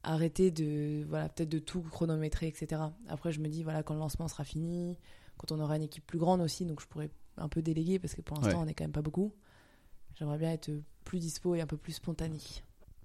[0.03, 2.81] Arrêter de, voilà, peut-être de tout chronométrer, etc.
[3.07, 4.97] Après, je me dis, voilà, quand le lancement sera fini,
[5.37, 8.15] quand on aura une équipe plus grande aussi, donc je pourrais un peu déléguer parce
[8.15, 8.65] que pour l'instant, Ouais.
[8.65, 9.33] on est quand même pas beaucoup.
[10.15, 10.69] J'aimerais bien être
[11.05, 12.39] plus dispo et un peu plus spontané.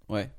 [0.09, 0.31] Ouais.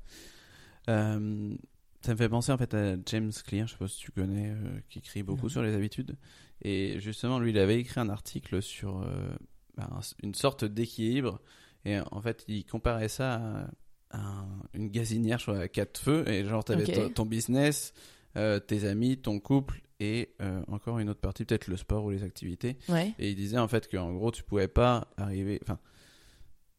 [0.88, 1.54] Euh,
[2.02, 4.50] ça me fait penser en fait à James Clear, je sais pas si tu connais,
[4.50, 6.16] euh, qui écrit beaucoup sur les habitudes.
[6.62, 9.28] Et justement, lui, il avait écrit un article sur euh,
[9.76, 9.88] ben,
[10.22, 11.40] une sorte d'équilibre.
[11.84, 13.70] Et en fait, il comparait ça à
[14.12, 16.28] un- une gazinière, à quatre feux.
[16.28, 17.14] Et genre, t'avais Ok.
[17.14, 17.92] ton, business,
[18.36, 22.10] euh, tes amis, ton couple et euh, encore une autre partie, peut-être le sport ou
[22.10, 22.76] les activités.
[22.88, 23.14] Ouais.
[23.18, 25.58] Et il disait en fait qu'en gros, tu pouvais pas arriver.
[25.62, 25.78] Enfin,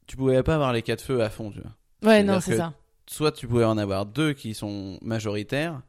[0.05, 1.71] tu pouvais pas avoir les quatre feux à fond, tu vois
[2.09, 2.73] Ouais, non, c'est ça.
[3.07, 5.81] soit tu pouvais en avoir deux qui sont majoritaires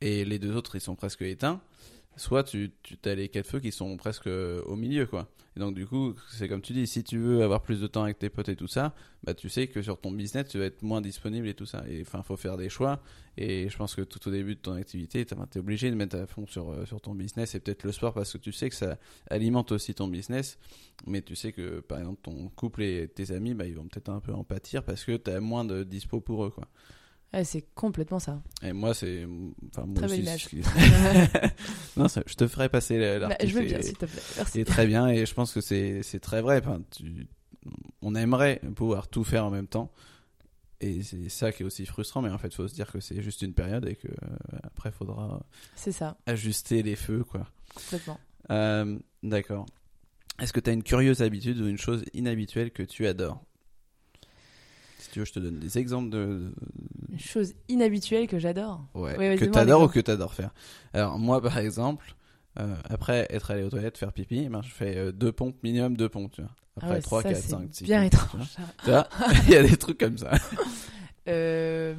[0.00, 1.60] et les deux autres ils sont presque éteints,
[2.16, 5.28] soit tu, tu as les quatre feux qui sont presque euh, au milieu quoi.
[5.56, 8.04] Et donc du coup, c'est comme tu dis, si tu veux avoir plus de temps
[8.04, 10.64] avec tes potes et tout ça, bah tu sais que sur ton business tu vas
[10.64, 11.84] être moins disponible et tout ça.
[11.88, 13.02] Et enfin, faut faire des choix.
[13.36, 16.16] Et je pense que tout au début de ton activité, tu es obligé de mettre
[16.16, 18.70] à fond sur, euh, sur ton business et peut-être le sport parce que tu sais
[18.70, 18.98] que ça
[19.28, 20.58] alimente aussi ton business.
[21.06, 24.08] Mais tu sais que par exemple ton couple et tes amis, bah, ils vont peut-être
[24.08, 26.66] un peu en pâtir parce que tu as moins de dispo pour eux quoi.
[27.34, 28.42] Ouais, c'est complètement ça.
[28.62, 29.26] Et moi, c'est.
[29.70, 30.48] Enfin, moi Très aussi, belle image.
[30.52, 33.50] je- non, ça- je te ferai passer Bah, l'article.
[33.52, 34.22] je veux bien, s'il te plaît.
[34.36, 34.52] Merci.
[34.52, 36.58] c'est très bien et je pense que c'est c'est très vrai.
[36.58, 37.26] Enfin, tu-
[38.02, 39.90] on aimerait pouvoir tout faire en même temps.
[40.80, 42.98] Et c'est ça qui est aussi frustrant, mais en fait, il faut se dire que
[42.98, 45.40] c'est juste une période et que euh, après, il faudra
[45.76, 47.46] ça, ajuster les feux, quoi.
[47.74, 48.18] complètement.
[48.50, 49.64] Euh, D'accord.
[50.40, 53.40] Est-ce que tu as une curieuse habitude ou une chose inhabituelle que tu adores?
[55.02, 56.52] Si tu veux, je te donne des exemples de,
[57.10, 58.84] Une chose inhabituelle que j'adore.
[58.94, 60.52] Ouais, Ouais, que t'adores ou que t'adores faire.
[60.92, 62.14] Alors moi par exemple,
[62.58, 65.96] euh, après être allé aux toilettes faire pipi, ben, je fais euh, deux pompes minimum
[65.96, 66.50] deux pompes, tu vois.
[66.76, 67.84] Après Ah ouais, 3, ça, 4, c'est 5, 6.
[67.84, 68.46] Bien étrange.
[68.84, 69.08] Tu vois,
[69.44, 70.32] il y a des trucs comme ça.
[71.28, 71.94] Euh,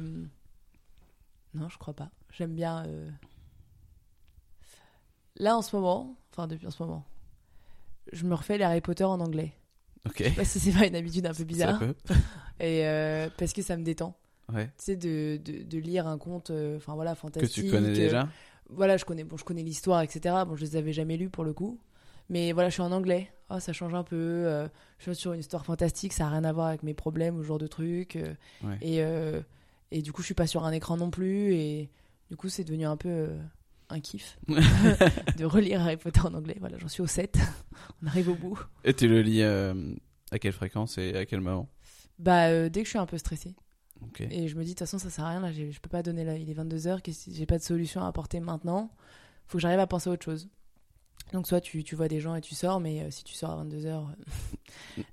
[1.54, 2.10] Non, je crois pas.
[2.30, 2.84] J'aime bien.
[5.36, 7.06] Là, en ce moment, enfin depuis en ce moment,
[8.12, 9.54] je me refais les Harry Potter en anglais.
[10.06, 10.18] Ok.
[10.18, 11.78] Je sais pas si c'est pas une habitude un peu Ça bizarre.
[11.78, 11.94] peut.
[12.60, 14.14] Et euh, parce que ça me détend.
[14.52, 14.66] Ouais.
[14.66, 17.64] Tu sais, de, de, de lire un conte, euh, enfin voilà, Que fantastique.
[17.64, 18.28] tu connais euh, déjà.
[18.70, 20.34] Voilà, je connais, bon, je connais l'histoire, etc.
[20.46, 21.78] Bon, je les avais jamais lus pour le coup.
[22.30, 23.30] Mais voilà, je suis en anglais.
[23.50, 24.16] Oh, ça change un peu.
[24.16, 24.66] euh,
[24.98, 27.42] je suis sur une histoire fantastique, ça a rien à voir avec mes problèmes ou
[27.42, 28.16] ce genre de trucs.
[28.16, 28.78] euh, Ouais.
[28.82, 29.40] et, euh,
[29.90, 31.54] et du coup, je suis pas sur un écran non plus.
[31.54, 31.90] Et
[32.30, 33.38] du coup, c'est devenu un peu euh,
[33.94, 36.56] un kiff de relire Harry Potter en anglais.
[36.60, 37.38] Voilà, j'en suis au 7.
[38.02, 38.58] On arrive au bout.
[38.84, 39.94] Et tu le lis euh,
[40.30, 41.68] à quelle fréquence et à quel moment?
[42.18, 43.54] Bah, euh, dès que je suis un peu stressée.
[44.20, 45.40] Et je me dis, de toute façon, ça sert à rien.
[45.40, 46.36] Là, je peux pas donner là.
[46.36, 47.00] Il est 22h.
[47.32, 48.90] J'ai pas de solution à apporter maintenant.
[49.46, 50.48] Faut que j'arrive à penser à autre chose.
[51.32, 53.50] Donc, soit tu, tu vois des gens et tu sors, mais euh, si tu sors
[53.50, 54.04] à 22h,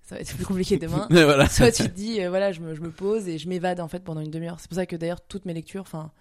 [0.04, 1.08] ça va être plus compliqué demain.
[1.10, 1.48] voilà.
[1.48, 3.88] soit tu te dis, euh, voilà, je me, je me pose et je m'évade en
[3.88, 4.60] fait pendant une demi-heure.
[4.60, 6.12] C'est pour ça que d'ailleurs, toutes mes lectures, enfin,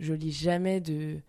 [0.00, 1.20] je lis jamais de,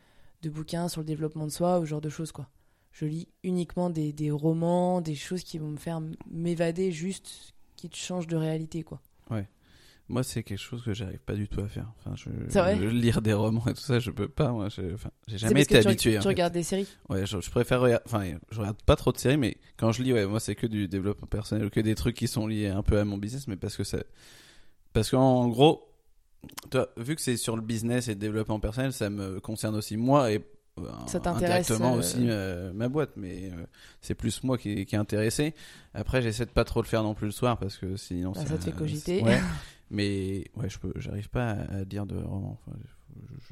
[0.41, 2.47] de bouquins sur le développement de soi ou ce genre de choses, quoi.
[2.91, 7.89] Je lis uniquement des, des romans, des choses qui vont me faire m'évader juste, qui
[7.89, 9.01] te changent de réalité, quoi.
[10.11, 11.85] Moi, c'est quelque chose que j'arrive pas du tout à faire.
[11.99, 12.29] Enfin, je,
[12.59, 14.51] vrai je- lire des romans et tout ça, je peux pas.
[14.51, 16.15] Moi, enfin, j'ai jamais que été tu, habitué.
[16.15, 16.27] Tu, fait.
[16.29, 18.03] regardes des séries Ouais, je, je préfère regarder.
[18.07, 20.65] Enfin, je regarde pas trop de séries, mais quand je lis, ouais, moi, c'est que
[20.65, 23.55] du développement personnel que des trucs qui sont liés un peu à mon business, mais
[23.55, 23.99] parce que ça.
[24.93, 25.88] Parce qu'en gros,
[26.69, 29.97] toi, vu que c'est sur le business et le développement personnel, ça me concerne aussi
[29.97, 30.43] moi et
[30.79, 33.65] euh, Ça t'intéresse, indirectement euh, aussi euh, ma boîte, mais euh,
[34.01, 35.53] c'est plus moi qui, qui est intéressé.
[35.93, 38.45] Après, j'essaie de pas trop le faire non plus le soir parce que sinon Bah,
[38.45, 39.21] ça te fait cogiter.
[39.21, 39.39] Ouais,
[39.91, 42.57] mais ouais, je peux, j'arrive pas à, à dire de roman.
[42.65, 42.77] Enfin,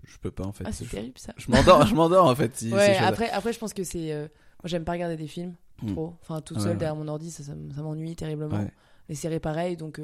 [0.06, 0.64] je, peux pas en fait.
[0.66, 1.34] Ah, c'est terrible ça.
[1.38, 2.56] je m'endors, je m'endors en fait.
[2.56, 4.14] Si, Ouais, après, après, je pense que c'est.
[4.14, 5.94] euh, Moi, j'aime pas regarder des films Hmm.
[5.94, 6.16] trop.
[6.24, 6.76] Enfin, toute seule ouais.
[6.78, 8.66] derrière mon ordi, ça, ça, m'ennuie terriblement.
[9.10, 10.02] Les séries, pareil, donc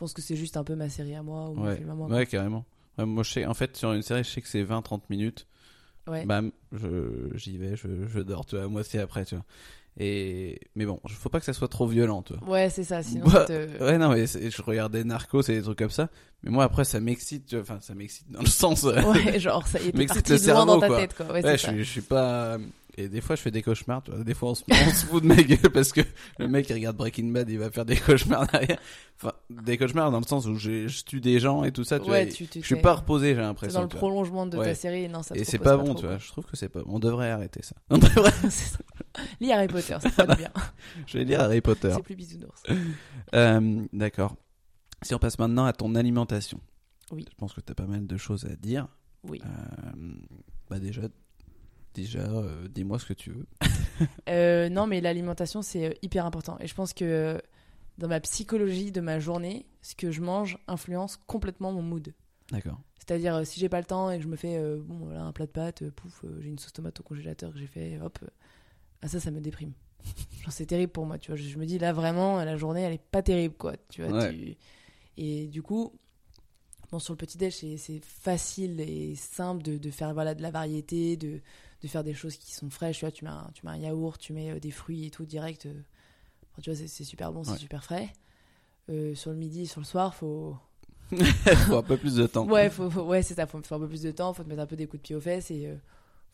[0.00, 1.94] pense que c'est juste un peu ma série à moi ou mon Ouais, film à
[1.94, 2.08] moi.
[2.08, 2.64] ouais, carrément.
[2.98, 5.46] Ouais, moi, je sais, en fait, sur une série, je sais que c'est 20-30 minutes.
[6.08, 6.24] Ouais.
[6.26, 9.44] Bam, je, j'y vais, je, je dors, tu vois, à moitié après, tu vois.
[9.98, 12.48] Et, mais bon, faut pas que ça soit trop violent, tu vois.
[12.48, 13.02] Ouais, c'est ça.
[13.02, 15.90] Sinon, Moi- ça te- Ouais, non, mais c'est- je regardais Narcos et des trucs comme
[15.90, 16.08] ça.
[16.42, 17.54] Mais moi, après, ça m'excite.
[17.54, 18.84] Enfin, ça m'excite dans le sens.
[18.84, 20.96] euh, Ouais, genre, ça y est, M'excite le loin dans cerveau, ta quoi.
[21.00, 21.26] tête, quoi.
[21.26, 22.56] Ouais, Ouais, c'est je suis, je suis pas.
[22.96, 24.02] Et des fois, je fais des cauchemars.
[24.02, 24.24] Tu vois.
[24.24, 26.00] Des fois, on se, on se fout de ma gueule parce que
[26.38, 28.78] le mec, il regarde Breaking Bad, il va faire des cauchemars derrière.
[29.16, 32.00] Enfin, des cauchemars dans le sens où je, je tue des gens et tout ça.
[32.00, 32.32] Tu Ouais, vois.
[32.34, 33.78] tu- tu je suis pas reposé, j'ai l'impression.
[33.78, 34.64] dans le prolongement de Ouais.
[34.66, 35.08] ta série.
[35.08, 36.16] Non, ça Et c'est propose pas bon, trop, tu vois.
[36.16, 36.18] quoi.
[36.18, 36.80] Je trouve que c'est pas.
[36.86, 37.76] On devrait arrêter ça.
[37.90, 38.32] On devrait.
[39.40, 40.50] Lis Harry Potter, ça du bien.
[41.06, 41.92] Je vais lire Harry Potter.
[41.94, 42.62] C'est plus bisounours.
[43.34, 44.36] Euh, D'accord.
[45.02, 46.60] Si on passe maintenant à ton alimentation.
[47.10, 47.24] Oui.
[47.30, 48.86] Je pense que tu as pas mal de choses à dire.
[49.24, 49.40] Oui.
[49.44, 50.12] Euh,
[50.68, 51.02] bah déjà,
[51.94, 53.46] déjà, euh, dis-moi ce que tu veux.
[54.30, 56.56] Euh, non, mais l'alimentation, c'est euh, hyper important.
[56.60, 57.40] Et je pense que
[57.98, 62.14] dans ma psychologie de ma journée, ce que je mange influence complètement mon mood.
[62.50, 62.80] D'accord.
[62.98, 65.32] C'est-à-dire, si j'ai pas le temps et que je me fais euh, bon, voilà, un
[65.32, 68.18] plat de pâtes, pouf, j'ai une sauce tomate au congélateur que j'ai fait, hop,
[69.02, 69.72] ah, ça, ça me déprime.
[70.42, 71.36] Genre, c'est terrible pour moi, tu vois.
[71.36, 73.74] Je, je me dis, là, vraiment, la journée, elle est pas terrible, quoi.
[73.90, 74.32] Tu vois, Ouais.
[74.34, 74.56] tu-
[75.18, 75.92] Et du coup,
[76.90, 80.50] bon, sur le petit-déj, c'est- c'est facile et simple de, de faire voilà, de la
[80.50, 81.40] variété, de,
[81.82, 82.98] de faire des choses qui sont fraîches.
[82.98, 85.10] Tu vois, tu mets un, tu mets un yaourt, tu mets euh, des fruits et
[85.10, 85.66] tout direct.
[85.66, 85.72] euh,
[86.52, 88.12] enfin, tu vois, c'est- super bon, c'est super frais.
[88.90, 90.56] Euh, sur le midi, sur le soir, faut,
[91.66, 92.46] Faut un peu plus de temps.
[92.46, 94.48] Ouais, faut, faut- ouais c'est ça, faut faire un peu plus de temps, faut te
[94.48, 95.74] mettre un peu des coups de pied aux fesses et euh,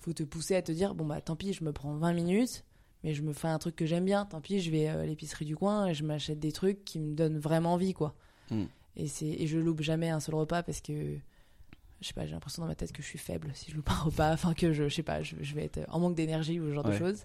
[0.00, 2.62] faut te pousser à te dire bon bah tant pis, je me prends 20 minutes,
[3.02, 5.46] mais je me fais un truc que j'aime bien, tant pis, je vais à l'épicerie
[5.46, 8.14] du coin et je m'achète des trucs qui me donnent vraiment envie quoi.
[8.50, 8.64] Mm.
[8.96, 11.16] Et c'est et je loupe jamais un seul repas parce que
[12.00, 13.90] je sais pas, j'ai l'impression dans ma tête que je suis faible si je loupe
[13.90, 16.60] un repas, enfin que je, je sais pas, je, je vais être en manque d'énergie
[16.60, 17.24] ou ce genre de choses.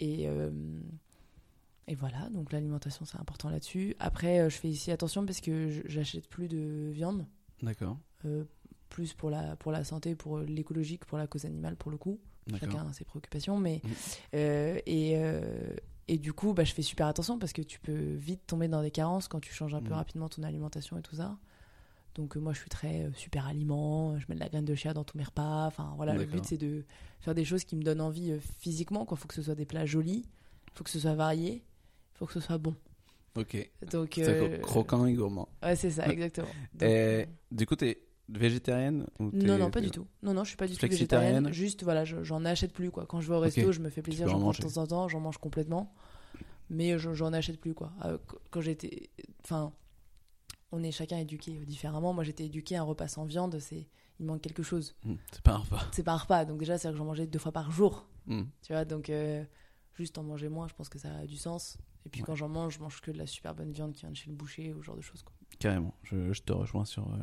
[0.00, 0.50] Et euh,
[1.86, 3.96] et voilà, donc l'alimentation c'est important là-dessus.
[3.98, 7.24] Après, euh, je fais ici attention parce que j'achète plus de viande
[7.62, 7.98] D'accord.
[8.26, 8.44] euh,
[8.90, 12.20] plus pour la, pour la santé, pour l'écologique, pour la cause animale, pour le coup.
[12.60, 13.58] Chacun a ses préoccupations.
[13.58, 13.82] Mais,
[14.34, 15.14] euh, et,
[16.08, 18.80] et du coup, bah, je fais super attention parce que tu peux vite tomber dans
[18.80, 19.96] des carences quand tu changes un peu Mhm.
[19.96, 21.36] rapidement ton alimentation et tout ça.
[22.18, 24.74] Donc euh, moi, je suis très euh, super aliment, je mets de la graine de
[24.74, 25.66] chia dans tous mes repas.
[25.66, 26.84] Enfin voilà, le but c'est de
[27.20, 29.06] faire des choses qui me donnent envie euh, physiquement.
[29.10, 31.62] Il faut que ce soit des plats jolis, il faut que ce soit varié,
[32.14, 32.74] il faut que ce soit bon.
[33.36, 33.70] Ok.
[33.92, 35.48] Donc C'est euh, croquant et gourmand.
[35.62, 36.48] ouais, c'est ça, exactement.
[36.74, 40.06] Donc, Et euh, du coup, t'es végétarienne ou Non, non, pas du tout.
[40.24, 41.52] Non, non, je suis pas du tout végétarienne.
[41.52, 43.06] Juste, voilà, je- j'en achète plus, quoi.
[43.06, 45.08] Quand je vais au resto, je me fais plaisir, j'en mange de temps en temps,
[45.08, 45.94] j'en mange complètement.
[46.68, 47.92] Mais je- j'en achète plus, quoi.
[48.04, 49.08] Euh, qu- quand j'étais.
[49.44, 49.72] Enfin,
[50.72, 52.12] on est chacun éduqué différemment.
[52.12, 53.88] Moi, j'étais éduqué un repas sans viande, c'est.
[54.20, 54.96] Il manque quelque chose.
[55.04, 55.86] Hmm, C'est pas un repas.
[55.92, 58.08] C'est pas un repas, donc déjà, c'est que j'en mangeais deux fois par jour.
[58.26, 58.42] Hmm.
[58.62, 59.44] Tu vois, donc euh,
[59.94, 61.78] juste en manger moins, je pense que ça a du sens.
[62.04, 62.26] Et puis Ouais.
[62.26, 64.28] quand j'en mange, je mange que de la super bonne viande qui vient de chez
[64.30, 65.32] le boucher ou ce genre de choses, quoi.
[65.60, 65.94] Carrément.
[66.02, 67.16] Je, je te rejoins sur euh,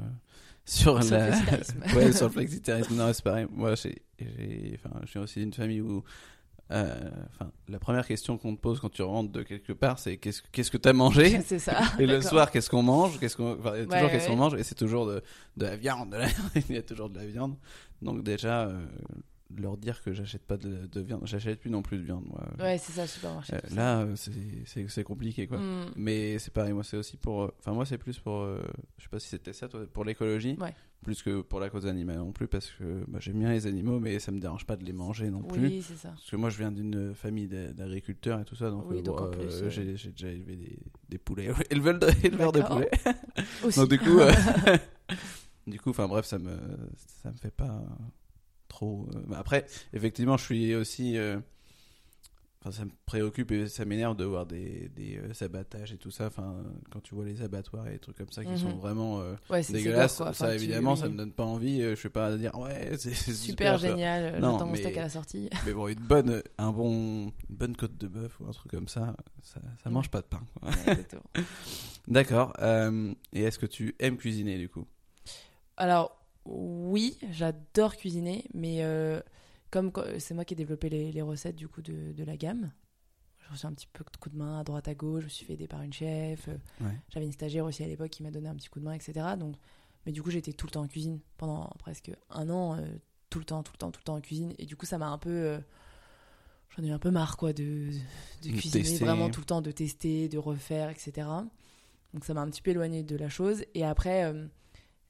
[0.66, 1.80] sur Sur le la flexitarisme.
[1.98, 2.96] ouais sur le flexitarisme.
[2.96, 3.48] Non, c'est pareil.
[3.52, 6.02] Moi, j'ai j'ai enfin, je suis aussi d'une famille où
[6.72, 6.96] euh,
[7.30, 10.42] enfin la première question qu'on te pose quand tu rentres de quelque part, c'est qu'est-ce
[10.52, 11.80] qu'est-ce que t'as mangé c'est ça.
[12.00, 13.20] Et le soir, qu'est-ce qu'on mange?
[13.20, 15.22] Qu'est-ce qu'on, enfin, il y a toujours Ouais, qu'est-ce qu'on mange Et c'est toujours de,
[15.58, 16.10] de la viande.
[16.12, 16.28] de la-
[16.70, 17.56] il y a toujours de la viande.
[18.02, 18.86] Donc déjà, euh,
[19.56, 22.26] leur dire que j'achète pas de, de viande, j'achète plus non plus de viande.
[22.28, 22.42] Moi.
[22.60, 23.54] Ouais, c'est ça, le supermarché.
[23.54, 25.58] Euh, là, euh, c'est, compliqué quoi.
[25.60, 25.92] Mm.
[25.96, 28.62] Mais c'est pareil, moi c'est aussi pour, euh, enfin moi c'est plus pour, euh,
[28.98, 30.74] je sais pas si c'était ça, toi, pour l'écologie, Ouais.
[31.04, 34.00] plus que pour la cause animale non plus, parce que bah, j'aime bien les animaux,
[34.00, 35.62] mais ça me dérange pas de les manger non plus.
[35.68, 36.10] Oui, c'est ça.
[36.10, 39.02] Parce que moi, je viens d'une famille d'a- d'agriculteurs et tout ça, donc, Oui, euh,
[39.04, 41.52] donc bon, euh, j'ai déjà élevé des, des poulets.
[41.70, 42.90] éleveur de, éleveur de poulets.
[43.76, 44.20] Donc du coup,
[45.68, 46.58] du coup, enfin bref, ça me,
[47.22, 47.84] ça me fait pas
[48.76, 49.08] trop.
[49.16, 51.18] euh, après, effectivement, je suis aussi.
[51.18, 51.40] euh,
[52.68, 56.10] Enfin, ça me préoccupe et ça m'énerve de voir des, des euh, abattages et tout
[56.10, 56.26] ça.
[56.26, 58.58] Enfin, quand tu vois les abattoirs et des trucs comme ça qui Mhm.
[58.58, 60.34] sont vraiment euh, Ouais, dégueulasses, quoi.
[60.34, 61.82] ça Enfin, tu- évidemment, ça me donne pas envie.
[61.82, 64.32] Je suis pas à dire ouais, c'est super, génial.
[64.42, 65.48] J'attends mon steak à la sortie.
[65.68, 68.88] Mais bon, une bonne, un bon, une bonne côte de bœuf ou un truc comme
[68.88, 70.42] ça, ça, ça mange pas de pain.
[70.64, 71.06] Ouais.
[72.08, 72.54] D'accord.
[72.64, 74.88] euh, et est-ce que tu aimes cuisiner du coup?
[75.78, 79.20] Alors, oui, j'adore cuisiner, mais euh,
[79.72, 82.38] comme co- c'est moi qui ai développé les, les recettes du coup de, de la
[82.38, 82.72] gamme,
[83.40, 85.30] J'ai reçu un petit peu de coup de main à droite à gauche, je me
[85.30, 86.48] suis fait aider par une chef.
[86.48, 86.98] euh, Ouais.
[87.10, 89.36] J'avais une stagiaire aussi à l'époque qui m'a donné un petit coup de main, etc.
[89.38, 89.56] Donc,
[90.06, 92.86] mais du coup, j'étais tout le temps en cuisine pendant presque un an, euh,
[93.32, 94.54] tout le temps, tout le temps, tout le temps en cuisine.
[94.60, 95.30] Et du coup, ça m'a un peu.
[95.32, 95.60] euh,
[96.78, 97.90] J'en ai eu un peu marre, quoi, de,
[98.44, 99.04] de De cuisiner tester.
[99.04, 101.28] vraiment tout le temps, de tester, de refaire, etc.
[102.14, 103.64] Donc, ça m'a un petit peu éloigné de la chose.
[103.74, 104.32] Et après,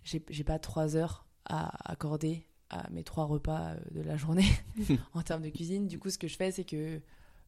[0.04, 4.48] j'ai pas trois heures à accorder à mes trois repas euh, de la journée
[5.14, 5.88] en termes de cuisine.
[5.88, 7.00] Du coup, ce que je fais, c'est que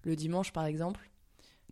[0.04, 1.10] le dimanche, par exemple,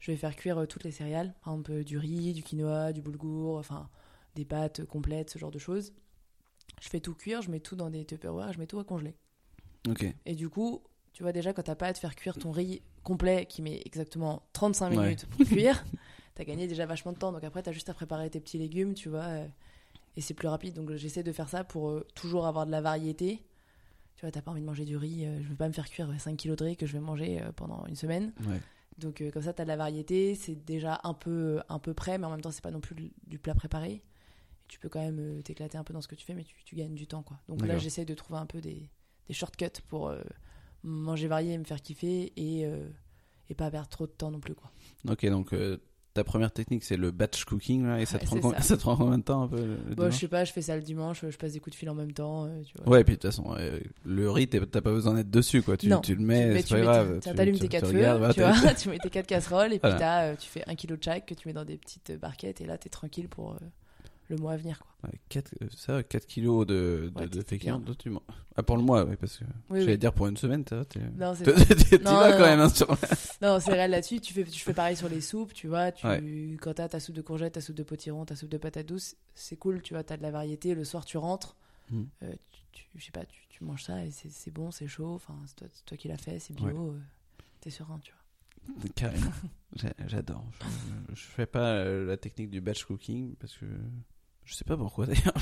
[0.01, 1.33] je vais faire cuire euh, toutes les céréales.
[1.43, 3.89] Par exemple, euh, du riz, du quinoa, du boulgour, enfin,
[4.35, 5.93] des pâtes complètes, ce genre de choses.
[6.81, 9.15] Je fais tout cuire, je mets tout dans des Tupperware, je mets tout à congeler.
[10.25, 10.81] Et du coup,
[11.13, 13.81] tu vois déjà, quand t'as pas à te faire cuire ton riz complet qui met
[13.85, 14.97] exactement 35 Ouais.
[14.97, 15.85] minutes pour cuire,
[16.35, 17.31] t'as gagné déjà vachement de temps.
[17.31, 19.47] Donc après, t'as juste à préparer tes petits légumes, tu vois, euh,
[20.17, 20.73] et c'est plus rapide.
[20.75, 23.45] Donc j'essaie de faire ça pour euh, toujours avoir de la variété.
[24.15, 25.89] Tu vois, t'as pas envie de manger du riz, euh, je veux pas me faire
[25.89, 28.33] cuire 5 kilos de riz que je vais manger euh, pendant une semaine.
[28.47, 28.61] Ouais.
[28.97, 31.93] Donc euh, comme ça, tu as de la variété, c'est déjà un peu, un peu
[31.93, 33.91] prêt, mais en même temps, c'est pas non plus du- du plat préparé.
[34.63, 36.55] Et tu peux quand même t'éclater un peu dans ce que tu fais, mais tu,
[36.63, 37.23] tu gagnes du temps.
[37.23, 37.37] Quoi.
[37.49, 38.89] Donc là, j'essaie de trouver un peu des,
[39.27, 40.13] des shortcuts pour
[40.83, 42.65] manger varié et me faire kiffer et,
[43.49, 44.55] et pas perdre trop de temps non plus.
[44.55, 44.71] Quoi.
[45.09, 45.53] Ok, donc
[46.15, 48.61] ta première technique c'est le batch cooking là, et ça, te Ouais, prend ça.
[48.61, 50.63] ça te prend combien de temps un peu le- Bon, je sais pas, je fais
[50.63, 52.45] ça le dimanche, je passe des coups de fil en même temps.
[52.45, 52.93] euh, tu vois.
[52.93, 55.77] Ouais, et puis de toute façon, euh, le riz, t'as pas besoin d'être dessus, quoi.
[55.77, 57.19] Tu, Non, tu le mets, c'est pas mets grave.
[57.19, 59.91] t'allumes tes quatre feux, regardes, tu t'as- vois, tu mets tes quatre casseroles et puis
[59.91, 60.23] Voilà.
[60.23, 62.65] euh, tu fais un kilo de chaque que tu mets dans des petites barquettes et
[62.65, 63.55] là t'es tranquille pour
[64.29, 64.79] le mois à venir.
[64.79, 65.09] Quoi.
[65.09, 67.41] Ouais, quatre- euh, ça, 4 kilos de, de, Ouais, de
[67.93, 68.11] tu
[68.55, 69.97] Ah, pour le mois, oui, parce que Oui, j'allais oui.
[69.97, 71.33] dire pour une semaine, t'es- non,
[72.13, 72.65] quand même, non.
[72.65, 72.87] hein, sur-
[73.41, 74.19] Non, c'est réel là-dessus.
[74.21, 75.91] Tu fais, tu fais pareil sur les soupes, tu vois.
[75.91, 76.57] Tu, Ouais.
[76.61, 79.15] Quand t'as ta soupe de courgettes, ta soupe de potiron, ta soupe de patates douces,
[79.35, 80.03] c'est cool, tu vois.
[80.03, 80.73] T'as de la variété.
[80.73, 81.55] Le soir, tu rentres,
[81.91, 82.07] Mhm.
[82.23, 85.13] euh, tu, tu- je sais pas, tu, tu manges ça et c'est bon, c'est chaud.
[85.13, 86.67] Enfin, c'est toi, toi qui l'as fait, c'est bio.
[86.93, 86.99] euh,
[87.61, 88.21] T'es serein, tu vois.
[88.95, 89.31] Carrément.
[89.75, 90.43] J'a- J'adore.
[91.09, 93.65] Je, je fais pas euh, la technique du batch cooking parce que
[94.45, 95.33] je sais pas pourquoi d'ailleurs.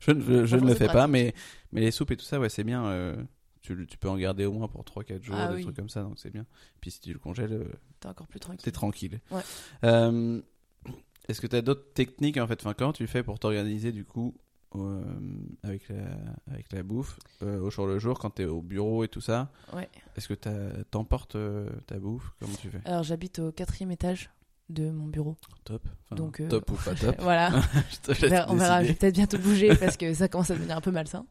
[0.00, 1.34] je ne, je, ne le fais pas, mais,
[1.72, 2.84] mais les soupes et tout ça, ouais, c'est bien.
[2.86, 3.16] euh,
[3.62, 5.62] tu, tu peux en garder au moins pour 3-4 jours, Ah des oui.
[5.62, 6.46] trucs comme ça, donc c'est bien.
[6.80, 7.64] Puis si tu le congèles, euh,
[8.00, 8.62] T'es encore plus tranquille.
[8.62, 9.20] t'es tranquille.
[9.32, 9.40] Ouais.
[9.84, 10.40] Euh,
[11.28, 12.60] Est-ce que tu as d'autres techniques en fait?
[12.60, 14.34] Enfin, Comment tu fais pour t'organiser du coup
[14.76, 15.02] euh,
[15.64, 16.04] avec, la,
[16.52, 19.50] avec la bouffe au jour le jour quand tu es au bureau et tout ça?
[19.72, 19.88] Ouais.
[20.16, 20.34] Est-ce que
[20.84, 21.36] t'emportes
[21.86, 22.32] ta bouffe?
[22.38, 22.80] Comment tu fais?
[22.84, 24.30] Alors, j'habite au quatrième étage
[24.68, 25.36] de mon bureau.
[25.64, 25.86] Top.
[26.04, 27.50] Enfin, Donc, euh, top ou pas top voilà.
[28.08, 30.76] Je te On verra, je vais peut-être bientôt bouger parce que ça commence à devenir
[30.76, 31.24] un peu malsain.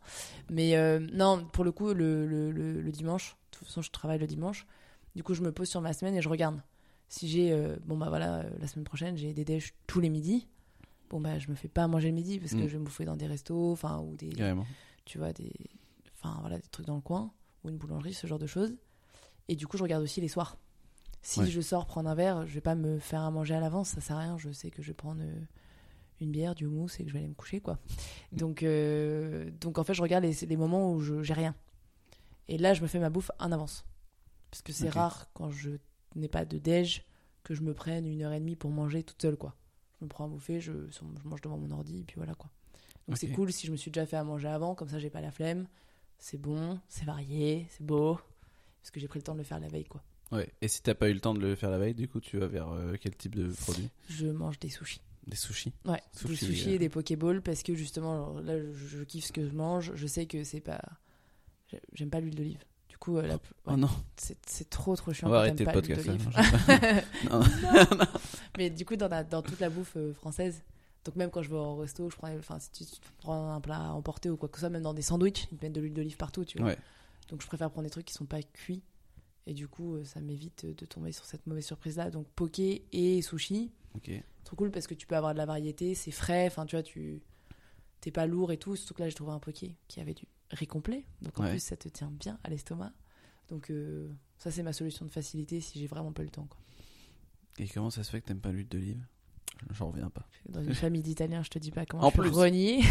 [0.50, 3.92] Mais euh, non, pour le coup, le, le, le, le dimanche, de toute façon, je
[3.92, 4.66] travaille le dimanche.
[5.16, 6.62] Du coup, je me pose sur ma semaine et je regarde.
[7.08, 10.48] Si j'ai, euh, bon bah voilà, la semaine prochaine, j'ai des déj tous les midis.
[11.10, 12.68] Bon bah, je me fais pas manger le midi parce que Mm.
[12.68, 14.66] je vais me bouffer dans des restos, enfin, ou des, Carrément.
[15.06, 15.52] tu vois, des,
[16.18, 17.32] enfin voilà, des trucs dans le coin
[17.64, 18.76] ou une boulangerie, ce genre de choses.
[19.48, 20.58] Et du coup, je regarde aussi les soirs.
[21.28, 21.48] Si Ouais.
[21.48, 24.00] je sors prendre un verre, je vais pas me faire à manger à l'avance, ça
[24.00, 24.38] sert à rien.
[24.38, 25.42] Je sais que je vais prendre euh,
[26.22, 27.80] une bière, du mousse et que je vais aller me coucher, quoi.
[28.32, 31.56] Donc, euh, donc en fait, je regarde les, les moments où je j'ai rien.
[32.48, 33.86] Et là, je me fais ma bouffe en avance.
[34.52, 35.72] Parce que c'est rare quand je
[36.14, 37.04] n'ai pas de déj
[37.44, 39.56] que je me prenne une heure et demie pour manger toute seule, quoi.
[40.00, 42.52] Je me prends à bouffer, je, je mange devant mon ordi, et puis voilà, quoi.
[43.08, 45.10] Donc c'est cool si je me suis déjà fait à manger avant, comme ça j'ai
[45.10, 45.68] pas la flemme.
[46.20, 48.20] C'est bon, c'est varié, c'est beau.
[48.82, 50.04] Parce que j'ai pris le temps de le faire la veille, quoi.
[50.32, 50.52] Ouais.
[50.62, 52.38] Et si t'as pas eu le temps de le faire la veille, du coup, tu
[52.38, 53.90] vas vers euh, quel type de produit?
[54.10, 55.02] Je mange des sushis.
[55.28, 55.74] Des sushis?
[55.86, 56.76] Ouais, Sushi, des sushis euh.
[56.76, 59.92] et des pokéballs parce que justement, là, je, je kiffe ce que je mange.
[59.96, 60.82] Je sais que c'est pas.
[61.72, 62.60] j'ai- J'aime pas l'huile d'olive.
[62.90, 65.28] Du coup, euh, Oh ouais, non, c'est trop trop chiant.
[65.28, 66.06] on va arrêter le podcast.
[67.30, 68.06] Non, je- non.
[68.58, 70.62] Mais du coup, dans, la- dans toute la bouffe euh, française,
[71.04, 73.62] donc même quand je vais au resto, je prends, enfin, si tu, tu prends un
[73.62, 75.74] plat à emporter ou quoi que ce soit, même dans des sandwichs, ils te mettent
[75.74, 76.68] de l'huile d'olive partout, tu vois.
[76.68, 76.78] Ouais.
[77.30, 78.82] Donc je préfère prendre des trucs qui sont pas cuits.
[79.48, 82.10] Et du coup, euh, ça m'évite de tomber sur cette mauvaise surprise-là.
[82.10, 84.10] Donc poké et sushi, Ok.
[84.44, 86.84] trop cool parce que tu peux avoir de la variété, c'est frais, enfin tu vois,
[86.84, 87.22] tu
[88.02, 88.76] t'es pas lourd et tout.
[88.76, 91.06] Surtout que là, j'ai trouvé un poké qui avait du riz complet.
[91.22, 91.52] Donc en Ouais.
[91.52, 92.92] plus, ça te tient bien à l'estomac.
[93.50, 96.48] Donc euh, ça, c'est ma solution de facilité si j'ai vraiment pas le temps.
[96.50, 96.60] Quoi.
[97.60, 99.06] Et comment ça se fait que t'aimes pas l'huile d'olive?
[99.72, 100.28] J'en reviens pas.
[100.50, 102.30] Dans une famille d'Italiens, je te dis pas comment En je suis plus.
[102.32, 102.82] renier.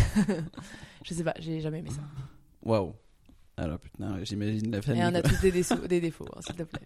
[1.05, 2.03] je sais pas, j'ai jamais aimé ça.
[2.63, 2.95] Waouh.
[3.57, 5.03] Alors putain, j'imagine la famille.
[5.03, 6.81] Et on a tous des, défauts- des défauts, hein, s'il te plaît.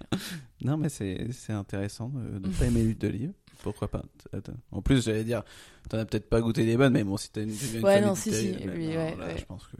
[0.63, 3.33] Non, mais c'est c'est intéressant de ne pas aimer l'huile d'olive.
[3.63, 4.05] Pourquoi pas?
[4.33, 4.53] Attends.
[4.71, 5.43] En plus, j'allais dire,
[5.89, 8.15] t'en as peut-être pas goûté les bonnes, mais bon, si t'as une, d'une Ouais, non,
[8.15, 9.39] si, si, oui, ouais, là, ouais.
[9.39, 9.77] je pense que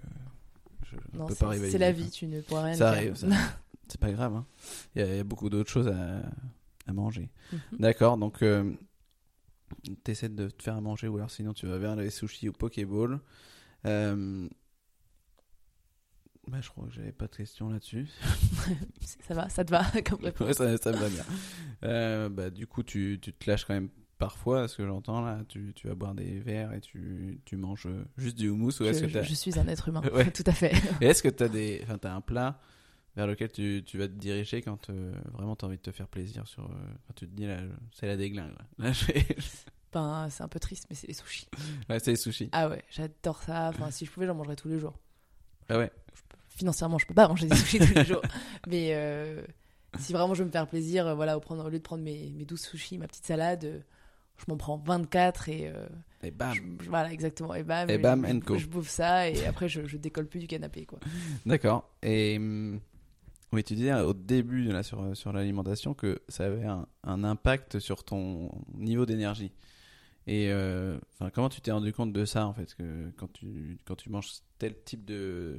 [0.91, 3.27] je Non, peux c'est- pas c'est la vie, tu ne pourras rien Ça arrive, ça.
[3.91, 4.35] C'est pas grave.
[4.35, 4.45] hein.
[4.95, 6.21] Il y, a- il y a beaucoup d'autres choses à,
[6.87, 7.31] à manger.
[7.53, 7.61] Mhm.
[7.79, 8.73] D'accord, donc euh,
[10.05, 12.53] t'essaies de te faire à manger ou alors sinon tu vas vers les sushis ou
[12.53, 13.21] Pokéball.
[13.87, 14.49] Euh,
[16.51, 18.09] Bah, je crois que j'avais pas de questions là-dessus.
[19.27, 20.47] ça va, ça te va comme réponse.
[20.49, 21.25] Ouais, ça, ça me va bien.
[21.85, 25.21] Euh, bah, du coup, tu, tu te lâches quand même parfois, à ce que j'entends
[25.21, 25.41] là.
[25.49, 28.85] Tu, tu vas boire des verres et tu, tu manges euh, juste du houmous ou
[28.85, 29.23] est-ce Je, que t'as...
[29.23, 30.31] je suis un être humain, Ouais.
[30.31, 30.73] tout à fait.
[31.03, 32.59] Est-ce que t'as des, enfin, t'as un plat
[33.15, 36.09] vers lequel tu, tu vas te diriger quand euh, vraiment t'as envie de te faire
[36.09, 36.75] plaisir sur, euh,
[37.07, 38.55] quand tu te dis là, je- c'est la déglingue.
[38.79, 39.05] Là, je
[39.93, 41.49] Ben, c'est un peu triste, mais c'est les sushis.
[41.91, 42.49] ouais, c'est les sushis.
[42.53, 43.69] Ah ouais, j'adore ça.
[43.69, 44.99] Enfin, si je pouvais, j'en mangerais tous les jours.
[45.69, 45.91] Ah ouais.
[46.59, 48.23] Financièrement, je peux pas manger des sushis tous les jours.
[48.67, 49.43] Mais euh,
[49.99, 52.03] si vraiment je veux me faire plaisir, euh, voilà, au, prendre- au lieu de prendre
[52.03, 53.79] mes, mes 12 sushis, ma petite salade, euh,
[54.39, 55.69] je m'en prends 24 et.
[55.75, 55.87] euh,
[56.23, 56.53] Et bam.
[56.55, 57.55] je- je- voilà, exactement.
[57.55, 58.59] Et bam, Et je- bam, je, and go.
[58.59, 60.99] je bouffe ça et après, je, je décolle plus du canapé, quoi.
[61.47, 61.89] D'accord.
[62.03, 62.81] Et hum,
[63.53, 67.79] oui, tu disais au début là, sur, sur l'alimentation que ça avait un, un impact
[67.79, 69.53] sur ton niveau d'énergie.
[70.27, 70.99] Et euh,
[71.33, 72.75] comment tu t'es rendu compte de ça en fait?
[72.75, 74.29] Que quand tu quand tu manges
[74.59, 75.57] tel type de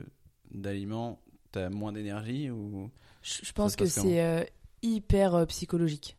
[0.52, 1.20] d'aliments,
[1.52, 2.90] t'as moins d'énergie ou
[3.22, 4.44] Je, je pense se que c'est euh,
[4.82, 6.18] hyper euh, psychologique.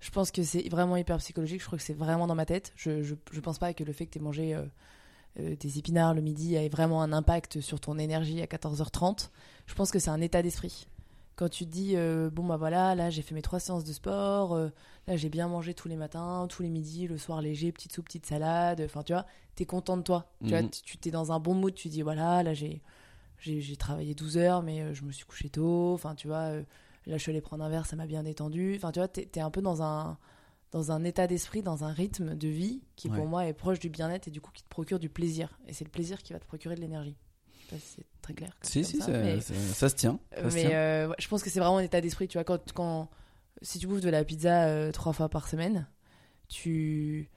[0.00, 1.60] Je pense que c'est vraiment hyper psychologique.
[1.60, 2.72] Je crois que c'est vraiment dans ma tête.
[2.76, 6.14] Je, je, je pense pas que le fait que tu aies mangé euh, des épinards
[6.14, 9.30] le midi ait vraiment un impact sur ton énergie à 14h30.
[9.66, 10.86] Je pense que c'est un état d'esprit.
[11.34, 13.92] Quand tu te dis, euh, bon bah voilà, là j'ai fait mes trois séances de
[13.92, 14.70] sport, euh,
[15.06, 18.06] là j'ai bien mangé tous les matins, tous les midis, le soir léger, petite soupe,
[18.06, 20.30] petite salade, enfin tu vois, t'es content de toi.
[20.42, 20.70] Tu vois, Mhm.
[20.70, 22.80] tu tu t'es dans un bon mood, tu dis voilà, là j'ai
[23.38, 26.62] j'ai travaillé 12 heures, mais euh, je me suis couché tôt, enfin tu vois, euh,
[27.06, 28.74] là je suis allé prendre un verre, ça m'a bien détendu.
[28.76, 30.18] Enfin tu vois, t'es es un peu dans un,
[30.72, 33.16] dans un état d'esprit, dans un rythme de vie qui Ouais.
[33.16, 35.58] pour moi est proche du bien-être et du coup qui te procure du plaisir.
[35.68, 37.16] Et c'est le plaisir qui va te procurer de l'énergie.
[37.80, 38.56] C'est très clair.
[38.62, 40.20] Si si, ça, ça, mais- ça, ça se tient.
[40.36, 40.70] Se mais tient.
[40.70, 42.28] euh, je pense que c'est vraiment un état d'esprit.
[42.28, 43.10] Tu vois, quand, quand
[43.60, 45.88] si tu bouffes de la pizza euh, trois fois par semaine,
[46.48, 47.28] tu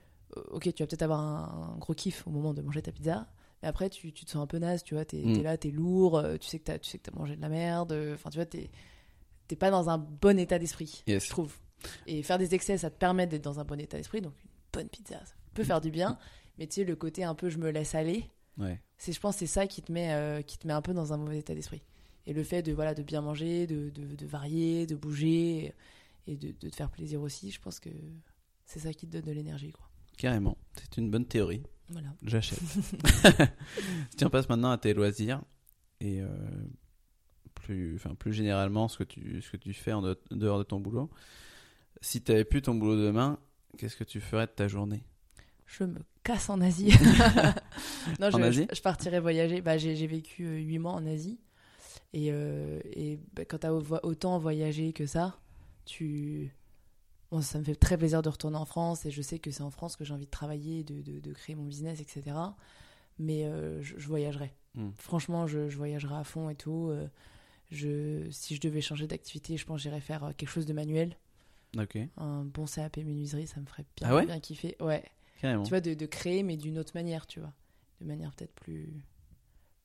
[0.52, 3.28] ok, tu vas peut-être avoir un, un gros kiff au moment de manger ta pizza.
[3.62, 5.34] Mais après, tu, tu te sens un peu naze, tu vois, t'es Mm.
[5.36, 7.42] t'es là, t'es lourd, euh, tu sais que t'as tu sais que t'as mangé de
[7.42, 7.92] la merde.
[7.92, 8.70] euh, Enfin, tu vois, t'es
[9.48, 11.26] t'es pas dans un bon état d'esprit, Yes.
[11.26, 11.56] je trouve.
[12.08, 14.22] Et faire des excès, ça te permet d'être dans un bon état d'esprit.
[14.22, 16.18] Donc, une bonne pizza, ça peut faire du bien.
[16.58, 18.26] Mais tu sais, le côté un peu je me laisse aller,
[18.58, 18.80] Ouais.
[18.98, 21.14] c'est je pense c'est ça qui te met euh, qui te met un peu dans
[21.14, 21.82] un mauvais état d'esprit
[22.28, 25.74] et le fait de voilà de bien manger de, de, de varier de bouger
[26.28, 27.90] et de, de te faire plaisir aussi je pense que
[28.66, 30.58] c'est ça qui te donne de l'énergie quoi Carrément.
[30.76, 31.64] C'est une bonne théorie.
[31.92, 32.10] Voilà.
[32.24, 32.60] J'achète.
[34.18, 35.42] si on passe maintenant à tes loisirs
[36.02, 36.28] et euh,
[37.56, 40.64] plus, enfin plus généralement ce que tu, ce que tu fais en de- dehors de
[40.64, 41.10] ton boulot.
[42.02, 43.40] Si tu avais plus ton boulot demain,
[43.78, 45.04] qu'est-ce que tu ferais de ta journée?
[45.66, 46.92] Je me casse en Asie.
[48.20, 48.66] Non je, En Asie?
[48.70, 49.62] je, je partirais voyager.
[49.62, 51.40] Bah j'ai vécu euh, huit mois en Asie.
[52.14, 55.38] Et, euh, et bah, quand t'as au- autant voyagé que ça
[55.86, 56.52] tu
[57.32, 59.62] Bon, ça me fait très plaisir de retourner en France et je sais que c'est
[59.62, 62.36] en France que j'ai envie de travailler, de, de, de créer mon business, etc.
[63.20, 64.54] Mais euh, je, je voyagerai.
[64.76, 64.90] Hmm.
[64.98, 66.88] Franchement, je, je voyagerai à fond et tout.
[66.90, 67.08] Euh,
[67.72, 70.74] Je, si je devais changer d'activité, je pense que j'irais faire euh, quelque chose de
[70.74, 71.18] manuel.
[72.18, 74.76] Un bon CAP menuiserie, ça me ferait bien, Ah ouais bien kiffer.
[74.80, 75.04] Ouais.
[75.40, 75.62] Carrément.
[75.64, 77.54] Tu vois, de, de créer, mais d'une autre manière, tu vois.
[78.02, 78.90] De manière peut-être plus,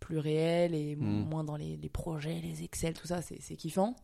[0.00, 1.28] plus réelle et Hmm.
[1.28, 3.96] moins dans les, les projets, les Excel, tout ça, c'est c'est kiffant.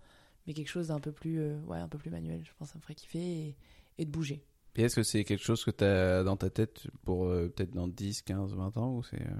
[0.50, 2.72] Mais quelque chose d'un peu plus, euh, ouais, un peu plus manuel, je pense que
[2.72, 3.56] ça me ferait kiffer et,
[3.98, 4.42] et de bouger.
[4.74, 7.70] Et est-ce que c'est quelque chose que tu as dans ta tête pour euh, peut-être
[7.70, 9.30] dans 10, 15, 20 ans ou c'est euh,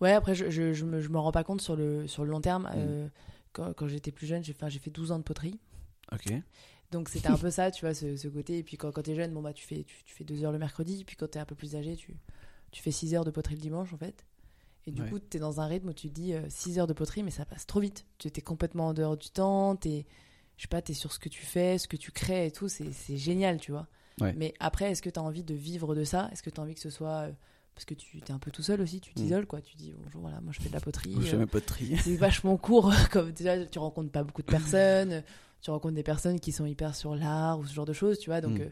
[0.00, 2.32] Ouais, après, je, je, je, me, je me rends pas compte sur le, sur le
[2.32, 2.68] long terme.
[2.74, 3.08] Mm.
[3.52, 5.60] Quand quand j'étais plus jeune, j'ai fait, j'ai fait 12 ans de poterie.
[6.10, 6.32] Ok.
[6.90, 8.58] Donc c'était un peu ça, tu vois, ce, ce côté.
[8.58, 10.50] Et puis quand, quand t'es jeune, bon, bah, tu fais, tu, tu fais 2 heures
[10.50, 11.04] le mercredi.
[11.04, 12.16] Puis quand t'es un peu plus âgé, tu,
[12.72, 14.26] tu fais 6 heures de poterie le dimanche, en fait.
[14.86, 15.10] Et du Ouais.
[15.10, 17.66] coup, t'es dans un rythme où tu dis 6 heures de poterie, mais ça passe
[17.66, 18.06] trop vite.
[18.18, 19.76] Tu étais complètement en dehors du temps.
[19.84, 22.68] Je sais pas, t'es sur ce que tu fais, ce que tu crées et tout.
[22.68, 23.86] C'est génial, tu vois.
[24.20, 24.32] Ouais.
[24.34, 26.28] Mais après, est-ce que t'as envie de vivre de ça?
[26.32, 27.26] Est-ce que t'as envie que ce soit.
[27.28, 27.32] euh,
[27.74, 29.60] Parce que tu es un peu tout seul aussi, tu t'isoles, quoi.
[29.60, 31.14] Tu dis, bonjour, voilà, moi je fais de la poterie.
[31.16, 31.94] Je fais euh, ma poterie.
[31.98, 35.22] c'est vachement court comme déjà tu rencontres pas beaucoup de personnes
[35.60, 38.30] tu rencontres des personnes qui sont hyper sur l'art ou ce genre de choses tu
[38.30, 38.62] vois donc Mm.
[38.62, 38.68] euh,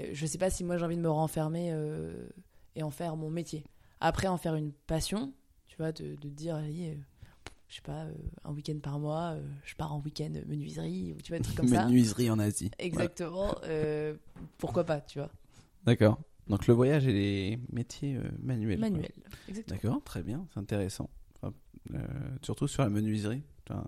[0.00, 2.26] euh, je sais pas si moi j'ai envie de me renfermer euh,
[2.74, 3.64] et en faire mon métier
[4.00, 5.32] après en faire une passion
[5.72, 6.94] tu vois de, de dire allez euh,
[7.68, 8.12] je sais pas euh,
[8.44, 11.56] un week-end par mois euh, je pars en week-end menuiserie ou tu vois des trucs
[11.56, 12.70] comme ça Menuiserie en Asie.
[12.78, 13.54] Exactement
[14.58, 15.30] pourquoi pas tu vois
[15.84, 16.20] D'accord.
[16.46, 18.78] Donc le voyage et les métiers manuels.
[18.80, 18.90] quoi.
[18.90, 19.12] manuel
[19.48, 21.08] exactement D'accord, très bien, c'est intéressant.
[21.40, 21.54] Enfin,
[22.42, 23.42] surtout sur la menuiserie.
[23.66, 23.84] Enfin,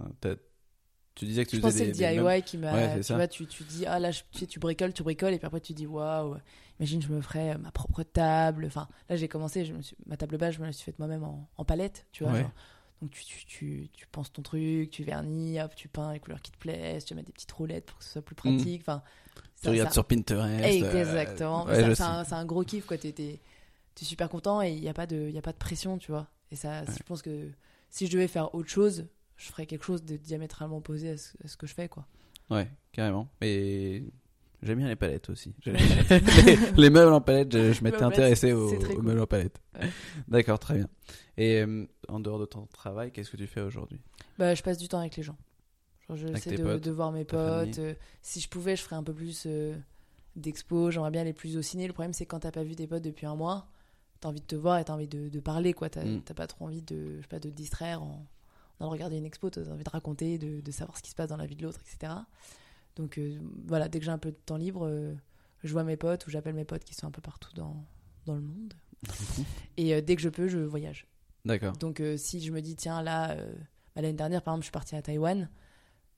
[1.15, 2.33] tu disais que tu je pense que faisais c'est des, le des meubles.
[2.35, 2.73] DIY qui m'a.
[2.75, 5.03] Ouais, c'est tu vois, tu, tu dis, ah là, je- tu sais, tu bricoles, tu
[5.03, 6.37] bricoles, et puis après tu dis, waouh,
[6.81, 8.65] imagine, je me ferais euh, ma propre table.
[8.67, 10.99] Enfin, là, j'ai commencé, je me suis, ma table basse, je me la suis faite
[10.99, 12.33] moi-même en, en palette, tu vois.
[12.33, 12.41] Ouais.
[12.43, 12.51] genre.
[13.03, 16.41] donc, tu, tu, tu, tu penses ton truc, tu vernis, hop, tu peins les couleurs
[16.43, 18.81] qui te plaisent, tu mets des petites roulettes pour que ce soit plus pratique.
[18.81, 19.03] Enfin,
[19.63, 20.65] Tu regardes sur Pinterest.
[20.65, 21.65] euh, Exactement.
[21.67, 22.99] ouais, c'est un, c'est un gros kiff, quoi.
[22.99, 23.41] T'es, t'es-
[23.95, 26.11] t'es super content et il n'y a, pas de- y a pas de pression, tu
[26.11, 26.27] vois.
[26.51, 27.51] Et ça, je pense que
[27.91, 29.07] si je devais faire autre chose,
[29.37, 32.07] je ferais quelque chose de diamétralement opposé à ce, à ce que je fais, quoi.
[32.51, 33.29] Ouais, carrément.
[33.41, 34.05] Et
[34.63, 35.55] j'aime bien les palettes aussi.
[35.67, 39.03] les, les meubles en palette, je, je m'étais intéressé aux, aux cool.
[39.03, 39.61] meubles en palette.
[39.81, 39.89] Ouais.
[40.29, 40.89] D'accord, très bien.
[41.37, 44.01] Et euh, en dehors de ton travail, qu'est-ce que tu fais aujourd'hui?
[44.39, 45.37] Bah, je passe du temps avec les gens.
[46.15, 47.79] J'essaie de, de voir mes potes.
[47.79, 49.75] euh, si je pouvais, je ferais un peu plus euh,
[50.37, 50.91] d'expo.
[50.91, 51.87] J'aimerais bien aller plus au ciné.
[51.87, 53.69] Le problème, c'est quand t'as pas vu tes potes depuis un mois,
[54.21, 55.89] t'as envie de te voir et t'as envie de, de parler, quoi.
[55.89, 56.21] T'as Mm.
[56.23, 58.27] t'as pas trop envie de, je sais pas, de te distraire en,
[58.81, 59.51] allant regarder une expo.
[59.51, 61.63] T'as envie de raconter, de, de savoir ce qui se passe dans la vie de
[61.63, 62.13] l'autre, etc.
[62.97, 65.15] Donc euh, voilà, dès que j'ai un peu de temps libre, euh,
[65.63, 67.85] je vois mes potes ou j'appelle mes potes qui sont un peu partout dans,
[68.27, 68.75] dans le monde.
[69.77, 71.07] Et euh, dès que je peux, je voyage.
[71.45, 71.77] D'accord.
[71.77, 73.37] Donc si je me dis tiens là
[73.95, 75.51] bah, l'année dernière par exemple je suis partie à Taïwan.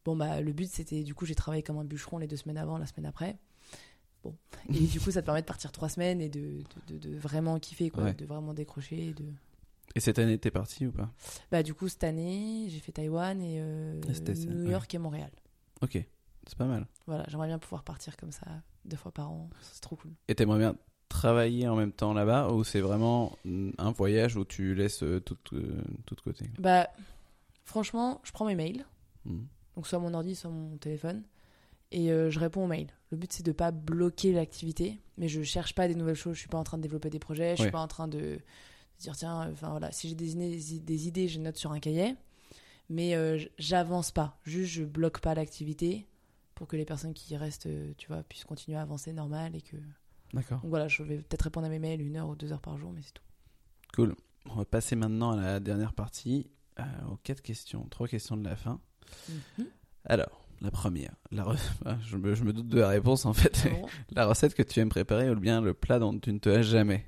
[0.04, 2.58] Bon bah le but c'était du coup j'ai travaillé comme un bûcheron les deux semaines
[2.58, 3.36] avant, la semaine après.
[4.22, 4.36] Bon
[4.68, 7.16] et du coup ça te permet de partir trois semaines et de, de, de- de
[7.16, 8.14] vraiment kiffer quoi, Ouais.
[8.14, 9.08] de vraiment décrocher.
[9.08, 9.24] et De...
[9.96, 11.10] Et cette année, t'es parti ou pas?
[11.50, 13.98] Bah du coup cette année j'ai fait Taïwan et euh,
[14.46, 14.70] New ouais.
[14.72, 15.30] York et Montréal.
[15.80, 15.92] Ok,
[16.46, 16.86] c'est pas mal.
[17.06, 18.46] Voilà j'aimerais bien pouvoir partir comme ça
[18.84, 20.12] deux fois par an, c'est trop cool.
[20.28, 20.76] Et t'aimerais bien
[21.08, 23.38] travailler en même temps là-bas ou c'est vraiment
[23.78, 26.50] un voyage où tu laisses euh, tout, euh, tout de côté?
[26.58, 26.88] Bah
[27.64, 28.84] franchement je prends mes mails.
[29.24, 29.44] Mm.
[29.76, 31.24] donc soit mon ordi, soit mon téléphone,
[31.90, 32.92] et euh, je réponds aux mails.
[33.10, 36.34] Le but c'est de pas bloquer l'activité, mais je cherche pas des nouvelles choses.
[36.34, 37.68] Je suis pas en train de développer des projets, je Ouais.
[37.68, 38.38] suis pas en train de
[38.98, 42.14] dire tiens, enfin voilà, si j'ai des, idées- des idées, je note sur un cahier,
[42.88, 44.38] mais euh, j'avance pas.
[44.44, 46.06] Juste je bloque pas l'activité
[46.54, 49.60] pour que les personnes qui restent, euh, tu vois, puissent continuer à avancer normal et
[49.60, 49.76] que
[50.32, 50.60] D'accord.
[50.60, 52.78] donc voilà, je vais peut-être répondre à mes mails une heure ou deux heures par
[52.78, 53.22] jour, mais c'est tout.
[53.94, 54.14] Cool.
[54.48, 58.44] On va passer maintenant à la dernière partie, euh, aux quatre questions, trois questions de
[58.48, 58.80] la fin.
[59.28, 59.66] Mhm.
[60.04, 63.32] Alors, la première, la re- ah, je, me, je me doute de la réponse en
[63.32, 63.68] fait.
[63.70, 63.86] Bon?
[64.12, 66.66] la recette que tu aimes préparer ou bien le plat dont tu ne te hasses
[66.66, 67.06] jamais?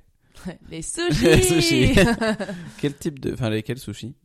[0.69, 1.95] Les sushis, Les sushis.
[2.79, 4.15] Quel type de, enfin lesquels sushis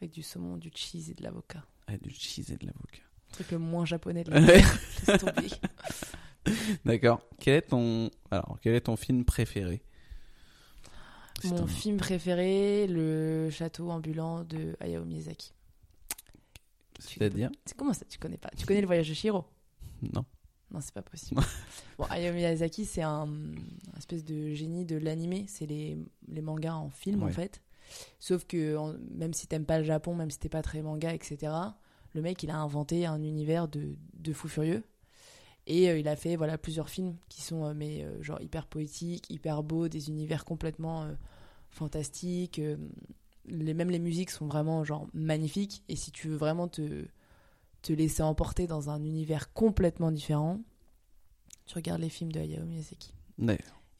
[0.00, 1.62] avec du saumon, du cheese et de l'avocat.
[1.86, 3.02] Ah, Du cheese et de l'avocat.
[3.28, 4.78] Le truc le moins japonais de la terre.
[6.84, 7.20] D'accord.
[7.38, 9.82] Quel est ton, alors quel est ton film préféré?
[11.44, 15.52] Mon t'en- film préféré, Le château ambulant de Hayao Miyazaki.
[16.98, 18.50] C'est-à-dire C'est comment ça, tu connais pas?
[18.56, 19.44] Tu connais le voyage de Shiro?
[20.14, 20.24] Non.
[20.72, 21.40] Non, c'est pas possible.
[21.98, 25.44] bon, Hayao Miyazaki, c'est un, un espèce de génie de l'animé.
[25.48, 25.98] C'est les,
[26.28, 27.60] les mangas en film, en fait.
[28.20, 31.12] Sauf que en- même si t'aimes pas le Japon, même si t'es pas très manga,
[31.12, 31.52] etc.,
[32.14, 34.84] le mec, il a inventé un univers de, de fou furieux.
[35.66, 38.66] Et euh, il a fait voilà plusieurs films qui sont euh, mais euh, genre hyper
[38.66, 41.08] poétiques, hyper beaux, des univers complètement
[41.68, 42.60] fantastiques.
[43.46, 45.82] les, même les musiques sont vraiment genre magnifiques.
[45.88, 47.04] Et si tu veux vraiment te,
[47.82, 50.60] te laisser emporter dans un univers complètement différent,
[51.66, 53.12] tu regardes les films de Hayao Miyazaki.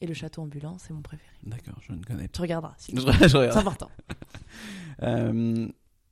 [0.03, 1.31] Et le château ambulant, c'est mon préféré.
[1.43, 2.33] D'accord, je ne connais pas.
[2.33, 2.73] Tu regarderas.
[2.77, 3.89] si- Je, je C'est important.
[5.03, 5.67] Euh,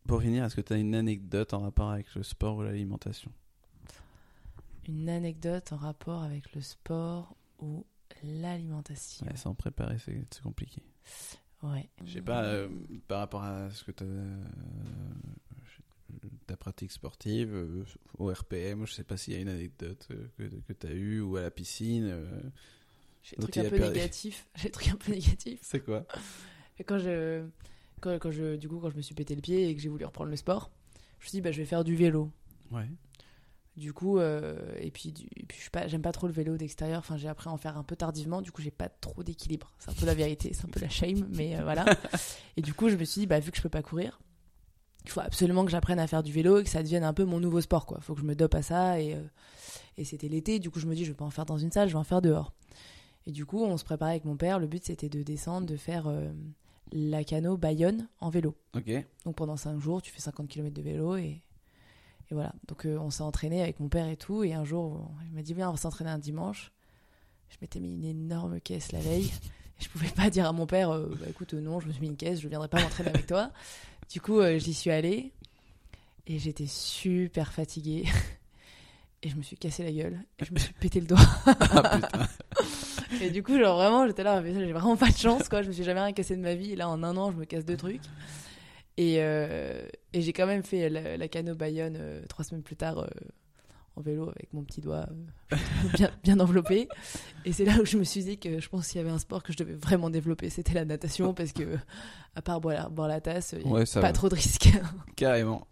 [0.07, 3.31] pour finir, est-ce que tu as une anecdote en rapport avec le sport ou l'alimentation?
[4.87, 7.85] Une anecdote en rapport avec le sport ou
[8.23, 9.27] l'alimentation.
[9.27, 10.81] ouais, Sans préparer, c'est compliqué.
[11.61, 11.87] Ouais.
[12.03, 12.67] Je sais pas, euh,
[13.07, 14.05] par rapport à ce que tu
[16.47, 17.83] ta pratique sportive, euh,
[18.17, 20.91] au RPM, je sais pas s'il y a une anecdote euh, que, que tu as
[20.93, 22.07] eue ou à la piscine.
[22.09, 22.41] euh,
[23.23, 24.47] J'ai des trucs un a peu négatifs.
[24.55, 25.59] J'ai des trucs un peu négatifs.
[25.63, 26.05] c'est quoi?
[26.85, 27.45] Quand je,
[28.01, 29.89] quand, quand je, du coup, quand je me suis pété le pied et que j'ai
[29.89, 30.71] voulu reprendre le sport,
[31.19, 32.31] je me suis dit, bah, je vais faire du vélo.
[32.71, 32.87] Ouais.
[33.75, 36.33] Du coup, euh, et puis, du- et puis je suis pas, j'aime pas trop le
[36.33, 36.99] vélo d'extérieur.
[36.99, 38.41] Enfin, j'ai appris à en faire un peu tardivement.
[38.41, 39.71] Du coup, j'ai pas trop d'équilibre.
[39.79, 41.85] C'est un peu la vérité, c'est un peu la shame, mais euh, voilà.
[42.57, 44.19] Et du coup, je me suis dit, bah, vu que je peux pas courir,
[45.05, 47.23] il faut absolument que j'apprenne à faire du vélo et que ça devienne un peu
[47.23, 47.99] mon nouveau sport, quoi.
[48.01, 49.23] Faut que je me dope à ça et, euh,
[49.97, 50.59] et c'était l'été.
[50.59, 51.99] Du coup, je me dis, je vais pas en faire dans une salle, je vais
[51.99, 52.53] en faire dehors.
[53.25, 54.59] Et du coup, on se préparait avec mon père.
[54.59, 56.29] Le but, c'était de descendre, de faire euh,
[56.91, 58.55] la cano Bayonne en vélo.
[58.75, 58.91] Ok.
[59.25, 61.41] Donc pendant 5 jours, tu fais 50 km de vélo et,
[62.29, 62.53] et voilà.
[62.67, 64.43] Donc euh, on s'est entraîné avec mon père et tout.
[64.43, 66.71] Et un jour, il m'a dit Viens, on va s'entraîner un dimanche.
[67.49, 69.31] Je m'étais mis une énorme caisse la veille.
[69.79, 72.01] Je pouvais pas dire à mon père euh, Bah écoute, euh, non, je me suis
[72.01, 73.51] mis une caisse, je viendrai pas m'entraîner avec toi.
[74.09, 75.31] Du coup, euh, j'y suis allée
[76.27, 78.05] et j'étais super fatiguée.
[79.21, 81.19] Et je me suis cassé la gueule et je me suis pété le doigt.
[81.45, 81.99] Ah.
[83.21, 85.61] Et du coup, genre vraiment, j'étais là, mais j'ai vraiment pas de chance, quoi.
[85.61, 86.71] Je me suis jamais rien cassé de ma vie.
[86.71, 88.01] Et là, en un an, je me casse deux trucs.
[88.95, 92.77] Et, euh, et j'ai quand même fait la, la cano Bayonne euh, trois semaines plus
[92.77, 93.09] tard
[93.99, 95.05] en vélo avec mon petit doigt
[95.51, 95.55] euh,
[95.95, 96.87] bien, bien enveloppé.
[97.45, 99.19] Et c'est là où je me suis dit que je pense qu'il y avait un
[99.19, 101.77] sport que je devais vraiment développer, c'était la natation, parce que
[102.35, 104.13] à part boire la, boire la tasse, il a Ouais, ça pas va.
[104.13, 104.69] trop de risques.
[105.15, 105.67] Carrément.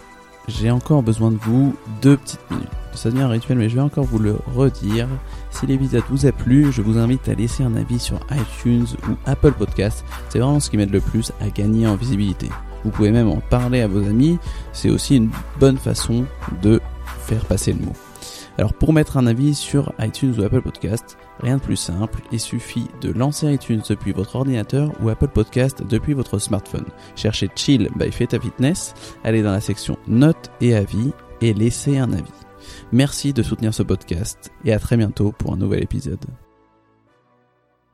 [0.48, 2.68] J'ai encore besoin de vous deux petites minutes.
[2.94, 5.08] Ça devient un rituel, mais je vais encore vous le redire.
[5.52, 9.14] Si l'épisode vous a plu, je vous invite à laisser un avis sur iTunes ou
[9.26, 10.04] Apple Podcast.
[10.30, 12.50] C'est vraiment ce qui m'aide le plus à gagner en visibilité.
[12.84, 14.38] Vous pouvez même en parler à vos amis.
[14.74, 15.30] C'est aussi une
[15.60, 16.26] bonne façon
[16.62, 16.82] de
[17.20, 17.94] faire passer le mot.
[18.58, 22.40] Alors pour mettre un avis sur iTunes ou Apple Podcast, rien de plus simple, il
[22.40, 26.86] suffit de lancer iTunes depuis votre ordinateur ou Apple Podcast depuis votre smartphone.
[27.16, 28.94] Cherchez Chill by Feta Fitness,
[29.24, 32.24] allez dans la section Notes et avis et laissez un avis.
[32.92, 36.26] Merci de soutenir ce podcast et à très bientôt pour un nouvel épisode.